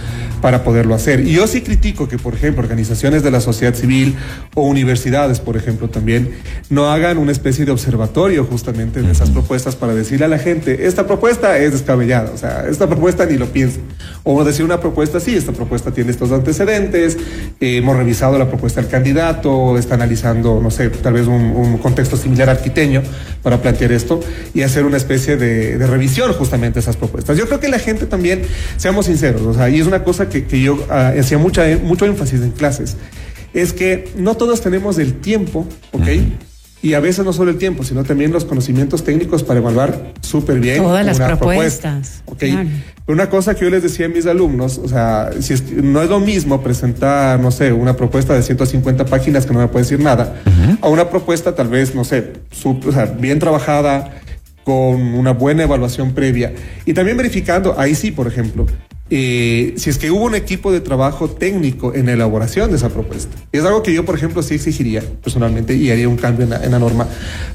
para 0.40 0.62
poderlo 0.64 0.94
hacer. 0.94 1.20
Y 1.20 1.32
yo 1.32 1.46
sí 1.46 1.62
critico 1.62 2.08
que, 2.08 2.18
por 2.18 2.35
ejemplo, 2.35 2.62
organizaciones 2.62 3.23
de 3.23 3.30
la 3.30 3.40
sociedad 3.40 3.75
civil 3.75 4.16
o 4.54 4.62
universidades, 4.62 5.40
por 5.40 5.56
ejemplo, 5.56 5.88
también 5.88 6.30
no 6.70 6.90
hagan 6.90 7.18
una 7.18 7.32
especie 7.32 7.64
de 7.64 7.73
observatorio 7.73 8.44
justamente 8.44 9.02
de 9.02 9.11
esas 9.11 9.30
propuestas 9.30 9.76
para 9.76 9.94
decirle 9.94 10.26
a 10.26 10.28
la 10.28 10.38
gente, 10.38 10.87
esta 10.87 11.06
propuesta 11.06 11.58
es 11.58 11.73
descabellada, 11.73 12.30
o 12.32 12.38
sea, 12.38 12.66
esta 12.68 12.87
propuesta 12.87 13.26
ni 13.26 13.37
lo 13.37 13.46
piensa. 13.46 13.80
O 14.25 14.44
decir 14.44 14.64
una 14.64 14.80
propuesta, 14.80 15.20
sí, 15.20 15.35
esta 15.35 15.52
propuesta 15.52 15.92
tiene 15.92 16.11
estos 16.11 16.32
antecedentes, 16.32 17.16
eh, 17.61 17.76
hemos 17.76 17.96
revisado 17.96 18.38
la 18.38 18.49
propuesta 18.49 18.80
del 18.80 18.90
candidato, 18.90 19.78
está 19.78 19.94
analizando, 19.94 20.61
no 20.62 20.70
sé, 20.70 20.90
tal 20.90 21.14
vez 21.14 21.26
un, 21.26 21.78
contexto 21.78 22.16
similar 22.16 22.49
arquiteño 22.49 23.02
para 23.42 23.61
plantear 23.61 23.92
esto 23.92 24.20
y 24.54 24.62
hacer 24.62 24.85
una 24.85 24.96
especie 24.96 25.37
de, 25.37 25.78
de 25.78 25.87
revisión 25.87 26.06
justamente 26.35 26.81
esas 26.81 26.97
propuestas. 26.97 27.37
Yo 27.37 27.47
creo 27.47 27.61
que 27.61 27.69
la 27.69 27.79
gente 27.79 28.07
también, 28.07 28.43
seamos 28.77 29.07
sinceros, 29.07 29.43
o 29.43 29.55
sea, 29.55 29.69
y 29.69 29.81
es 29.81 29.87
una 29.87 30.05
cosa 30.05 30.29
que, 30.29 30.45
que 30.45 30.61
yo 30.61 30.85
ah, 30.91 31.13
hacía 31.19 31.39
mucha, 31.39 31.65
mucho 31.83 32.07
énfasis 32.07 32.41
en 32.41 32.51
clases, 32.51 32.97
es 33.55 33.73
que 33.73 34.09
no 34.17 34.37
todos 34.37 34.61
tenemos 34.61 34.99
el 34.99 35.15
tiempo, 35.15 35.67
¿ok? 35.93 36.09
Y 36.83 36.95
a 36.95 37.01
veces 37.01 37.25
no 37.25 37.33
solo 37.33 37.51
el 37.51 37.57
tiempo, 37.57 37.83
sino 37.85 38.05
también 38.05 38.33
los 38.33 38.45
conocimientos 38.45 39.03
técnicos 39.03 39.43
para 39.43 39.59
evaluar 39.61 40.13
súper 40.21 40.61
bien. 40.61 40.83
Todas 40.83 41.05
las 41.05 41.19
propuestas. 41.19 42.23
Propuesta, 42.27 42.65
Una 43.09 43.31
cosa 43.31 43.55
que 43.55 43.65
yo 43.65 43.71
les 43.71 43.83
decía 43.83 44.07
a 44.07 44.09
mis 44.09 44.27
alumnos, 44.27 44.79
o 44.79 44.87
sea, 44.87 45.31
si 45.41 45.55
no 45.83 46.03
es 46.03 46.11
lo 46.11 46.21
mismo 46.21 46.63
presentar, 46.63 47.41
no 47.41 47.51
sé, 47.51 47.73
una 47.73 47.97
propuesta 47.97 48.35
de 48.35 48.43
150 48.43 49.07
páginas 49.07 49.47
que 49.47 49.55
no 49.55 49.61
me 49.61 49.69
puede 49.69 49.85
decir 49.85 50.01
nada, 50.01 50.43
a 50.83 50.89
una 50.89 51.09
propuesta 51.09 51.55
tal 51.55 51.69
vez, 51.69 51.95
no 51.95 52.05
sé, 52.05 52.35
o 52.65 52.93
sea, 52.93 53.07
bien 53.07 53.39
trabajada, 53.39 54.21
con 54.66 55.14
una 55.14 55.32
buena 55.32 55.62
evaluación 55.62 56.12
previa. 56.12 56.52
Y 56.85 56.92
también 56.92 57.16
verificando, 57.16 57.78
ahí 57.78 57.94
sí, 57.94 58.11
por 58.11 58.26
ejemplo, 58.26 58.66
eh, 59.11 59.75
si 59.76 59.90
es 59.90 59.96
que 59.96 60.11
hubo 60.11 60.25
un 60.25 60.35
equipo 60.35 60.73
de 60.73 60.80
trabajo 60.80 61.30
técnico 61.30 61.94
en 61.94 62.07
la 62.07 62.14
elaboración 62.14 62.70
de 62.70 62.76
esa 62.76 62.88
propuesta. 62.88 63.37
Es 63.52 63.62
algo 63.62 63.85
que 63.85 63.94
yo, 63.94 64.05
por 64.05 64.16
ejemplo, 64.16 64.42
sí 64.42 64.55
exigiría 64.57 65.02
personalmente 65.22 65.76
y 65.76 65.92
haría 65.92 66.09
un 66.09 66.16
cambio 66.16 66.44
en 66.52 66.72
la, 66.72 66.79
norma 66.81 67.07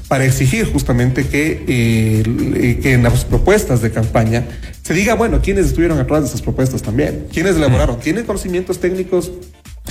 para 0.08 0.24
exigir 0.24 0.72
justamente 0.72 1.26
que, 1.26 1.62
eh, 1.68 2.78
que 2.82 2.94
en 2.94 3.02
las 3.02 3.26
propuestas 3.26 3.82
de 3.82 3.90
campaña 3.90 4.46
se 4.82 4.94
diga, 4.94 5.12
bueno, 5.12 5.40
quiénes 5.42 5.66
estuvieron 5.66 5.98
atrás 5.98 6.22
de 6.22 6.28
esas 6.28 6.40
propuestas 6.40 6.80
también, 6.80 7.26
quiénes 7.30 7.56
elaboraron, 7.56 8.00
tienen 8.00 8.24
conocimientos 8.24 8.78
técnicos 8.78 9.32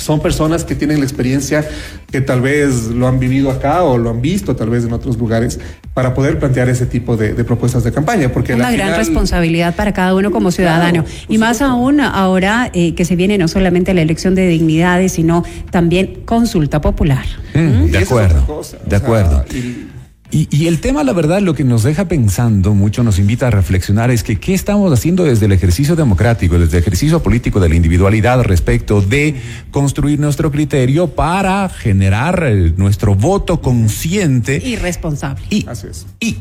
son 0.01 0.19
personas 0.19 0.65
que 0.65 0.75
tienen 0.75 0.99
la 0.99 1.05
experiencia, 1.05 1.67
que 2.11 2.21
tal 2.21 2.41
vez 2.41 2.87
lo 2.87 3.07
han 3.07 3.19
vivido 3.19 3.51
acá 3.51 3.83
o 3.83 3.97
lo 3.97 4.09
han 4.09 4.21
visto 4.21 4.55
tal 4.55 4.69
vez 4.69 4.83
en 4.83 4.93
otros 4.93 5.17
lugares, 5.17 5.59
para 5.93 6.13
poder 6.13 6.39
plantear 6.39 6.69
ese 6.69 6.85
tipo 6.85 7.17
de, 7.17 7.33
propuestas 7.43 7.83
de 7.83 7.91
campaña. 7.91 8.29
Porque 8.29 8.53
una 8.53 8.71
gran 8.71 8.95
responsabilidad 8.95 9.75
para 9.75 9.93
cada 9.93 10.15
uno 10.15 10.31
como 10.31 10.51
ciudadano. 10.51 11.05
y 11.27 11.37
más 11.37 11.61
aún 11.61 12.01
ahora 12.01 12.69
eh, 12.73 12.95
que 12.95 13.05
se 13.05 13.15
viene 13.15 13.37
no 13.37 13.47
solamente 13.47 13.93
la 13.93 14.01
elección 14.01 14.35
de 14.35 14.47
dignidades, 14.47 15.13
sino 15.13 15.43
también 15.69 16.21
consulta 16.25 16.81
popular. 16.81 17.25
Mm, 17.53 17.91
de 17.91 17.97
acuerdo. 17.97 18.61
de 18.85 18.95
acuerdo. 18.95 19.45
Y, 19.53 19.90
el 20.31 20.79
tema, 20.79 21.03
la 21.03 21.13
verdad, 21.13 21.41
lo 21.41 21.53
que 21.53 21.63
nos 21.63 21.83
deja 21.83 22.05
pensando 22.05 22.73
mucho, 22.73 23.03
nos 23.03 23.19
invita 23.19 23.47
a 23.47 23.49
reflexionar 23.49 24.11
es 24.11 24.23
que 24.23 24.39
qué 24.39 24.53
estamos 24.53 24.91
haciendo 24.91 25.23
desde 25.23 25.45
el 25.45 25.51
ejercicio 25.51 25.95
democrático, 25.95 26.57
desde 26.57 26.77
el 26.77 26.81
ejercicio 26.83 27.21
político 27.21 27.59
de 27.59 27.69
la 27.69 27.75
individualidad 27.75 28.41
respecto 28.43 29.01
de 29.01 29.35
construir 29.71 30.19
nuestro 30.19 30.51
criterio 30.51 31.07
para 31.07 31.67
generar 31.69 32.43
eh, 32.45 32.73
nuestro 32.77 33.15
voto 33.15 33.61
consciente. 33.61 34.61
Y 34.63 34.77
responsable. 34.77 35.43
Y, 35.49 35.65
Así 35.67 35.87
es. 35.87 36.05
y 36.19 36.39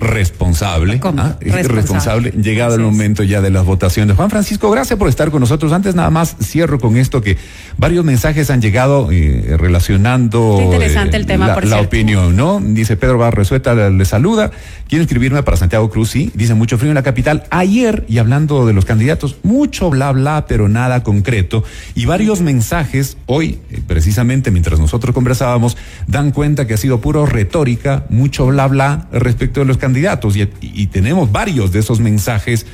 responsable, 0.00 1.00
¿ah? 1.02 1.36
responsable, 1.40 2.32
llegado 2.32 2.74
el 2.74 2.82
momento 2.82 3.22
ya 3.22 3.40
de 3.40 3.50
las 3.50 3.64
votaciones. 3.64 4.14
Juan 4.14 4.28
Francisco, 4.28 4.70
gracias 4.70 4.98
por 4.98 5.08
estar 5.08 5.30
con 5.30 5.40
nosotros. 5.40 5.72
Antes 5.72 5.94
nada 5.94 6.10
más 6.10 6.36
cierro 6.42 6.78
con 6.78 6.98
esto 6.98 7.22
que 7.22 7.38
varios 7.80 8.04
mensajes 8.04 8.50
han 8.50 8.60
llegado 8.60 9.10
eh, 9.10 9.56
relacionando 9.58 10.60
interesante 10.62 11.16
el 11.16 11.22
eh, 11.22 11.26
tema, 11.26 11.58
la, 11.62 11.80
opinión, 11.80 12.36
¿no? 12.36 12.60
Dice 12.60 12.96
Pedro 12.96 13.16
Barresueta, 13.16 13.74
le, 13.74 14.04
saluda. 14.04 14.50
Quiero 14.86 15.02
inscribirme 15.02 15.42
para 15.42 15.56
Santiago 15.56 15.88
Cruz, 15.88 16.10
sí. 16.10 16.30
Dice 16.34 16.52
mucho 16.52 16.76
frío 16.76 16.90
en 16.90 16.94
la 16.94 17.02
capital. 17.02 17.44
Ayer, 17.50 18.04
y 18.06 18.18
hablando 18.18 18.66
de 18.66 18.74
los 18.74 18.84
candidatos, 18.84 19.38
mucho 19.42 19.88
bla 19.88 20.12
bla, 20.12 20.44
pero 20.46 20.68
nada 20.68 21.02
concreto. 21.02 21.64
Y 21.94 22.04
varios 22.04 22.42
mensajes 22.42 23.16
hoy, 23.24 23.60
eh, 23.70 23.80
precisamente 23.86 24.50
mientras 24.50 24.78
nosotros 24.78 25.14
conversábamos, 25.14 25.78
dan 26.06 26.32
cuenta 26.32 26.66
que 26.66 26.74
ha 26.74 26.76
sido 26.78 27.00
puro 27.00 27.24
retórica, 27.24 28.04
mucho 28.10 28.46
bla 28.46 28.68
bla 28.68 29.08
respecto 29.10 29.60
de 29.60 29.66
los 29.66 29.78
candidatos 29.78 30.36
y, 30.36 30.86
tenemos 30.90 31.30
varios 31.30 31.72
de 31.72 31.78
esos 31.78 32.00
mensajes 32.00 32.66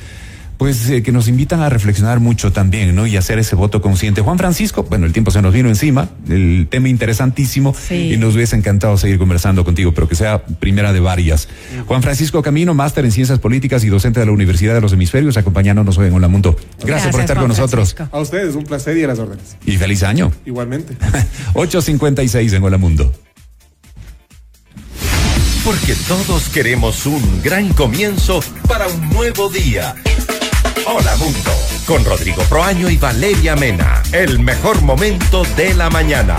pues 0.57 0.89
eh, 0.89 1.03
que 1.03 1.11
nos 1.11 1.27
invitan 1.27 1.61
a 1.61 1.69
reflexionar 1.69 2.19
mucho 2.19 2.51
también, 2.51 2.95
¿no? 2.95 3.07
Y 3.07 3.17
hacer 3.17 3.39
ese 3.39 3.55
voto 3.55 3.81
consciente. 3.81 4.21
Juan 4.21 4.37
Francisco, 4.37 4.83
bueno, 4.83 5.05
el 5.05 5.13
tiempo 5.13 5.31
se 5.31 5.41
nos 5.41 5.53
vino 5.53 5.69
encima, 5.69 6.09
el 6.29 6.67
tema 6.69 6.89
interesantísimo 6.89 7.75
y 7.89 8.17
nos 8.17 8.35
hubiese 8.35 8.55
encantado 8.55 8.97
seguir 8.97 9.17
conversando 9.17 9.63
contigo, 9.63 9.93
pero 9.93 10.07
que 10.07 10.15
sea 10.15 10.43
primera 10.43 10.93
de 10.93 10.99
varias. 10.99 11.47
Juan 11.85 12.01
Francisco 12.01 12.41
Camino, 12.41 12.73
máster 12.73 13.05
en 13.05 13.11
Ciencias 13.11 13.39
Políticas 13.39 13.83
y 13.83 13.89
docente 13.89 14.19
de 14.19 14.25
la 14.25 14.31
Universidad 14.31 14.73
de 14.73 14.81
los 14.81 14.93
Hemisferios, 14.93 15.37
acompañándonos 15.37 15.97
hoy 15.97 16.07
en 16.07 16.13
Hola 16.13 16.27
Mundo. 16.27 16.55
Gracias, 16.83 17.11
por 17.11 17.21
estar 17.21 17.37
con 17.37 17.47
nosotros. 17.47 17.95
A 18.11 18.19
ustedes, 18.19 18.55
un 18.55 18.63
placer 18.63 18.97
y 18.97 19.03
a 19.03 19.07
las 19.07 19.19
órdenes. 19.19 19.57
Y 19.65 19.77
feliz 19.77 20.03
año. 20.03 20.31
Igualmente. 20.45 20.95
8.56 21.53 22.53
en 22.53 22.63
Hola 22.63 22.77
Mundo 22.77 23.11
porque 25.67 25.95
todos 26.07 26.47
queremos 26.47 27.05
un 27.05 27.41
gran 27.43 27.73
comienzo 27.73 28.39
para 28.69 28.87
un 28.87 29.09
nuevo 29.09 29.49
día. 29.49 29.95
Hola 30.85 31.15
mundo. 31.15 31.51
con 31.85 32.05
Rodrigo 32.05 32.43
Proaño 32.43 32.89
y 32.89 32.97
Valeria 32.97 33.55
Mena. 33.55 34.03
El 34.11 34.39
mejor 34.39 34.81
momento 34.81 35.43
de 35.55 35.73
la 35.73 35.89
mañana. 35.89 36.35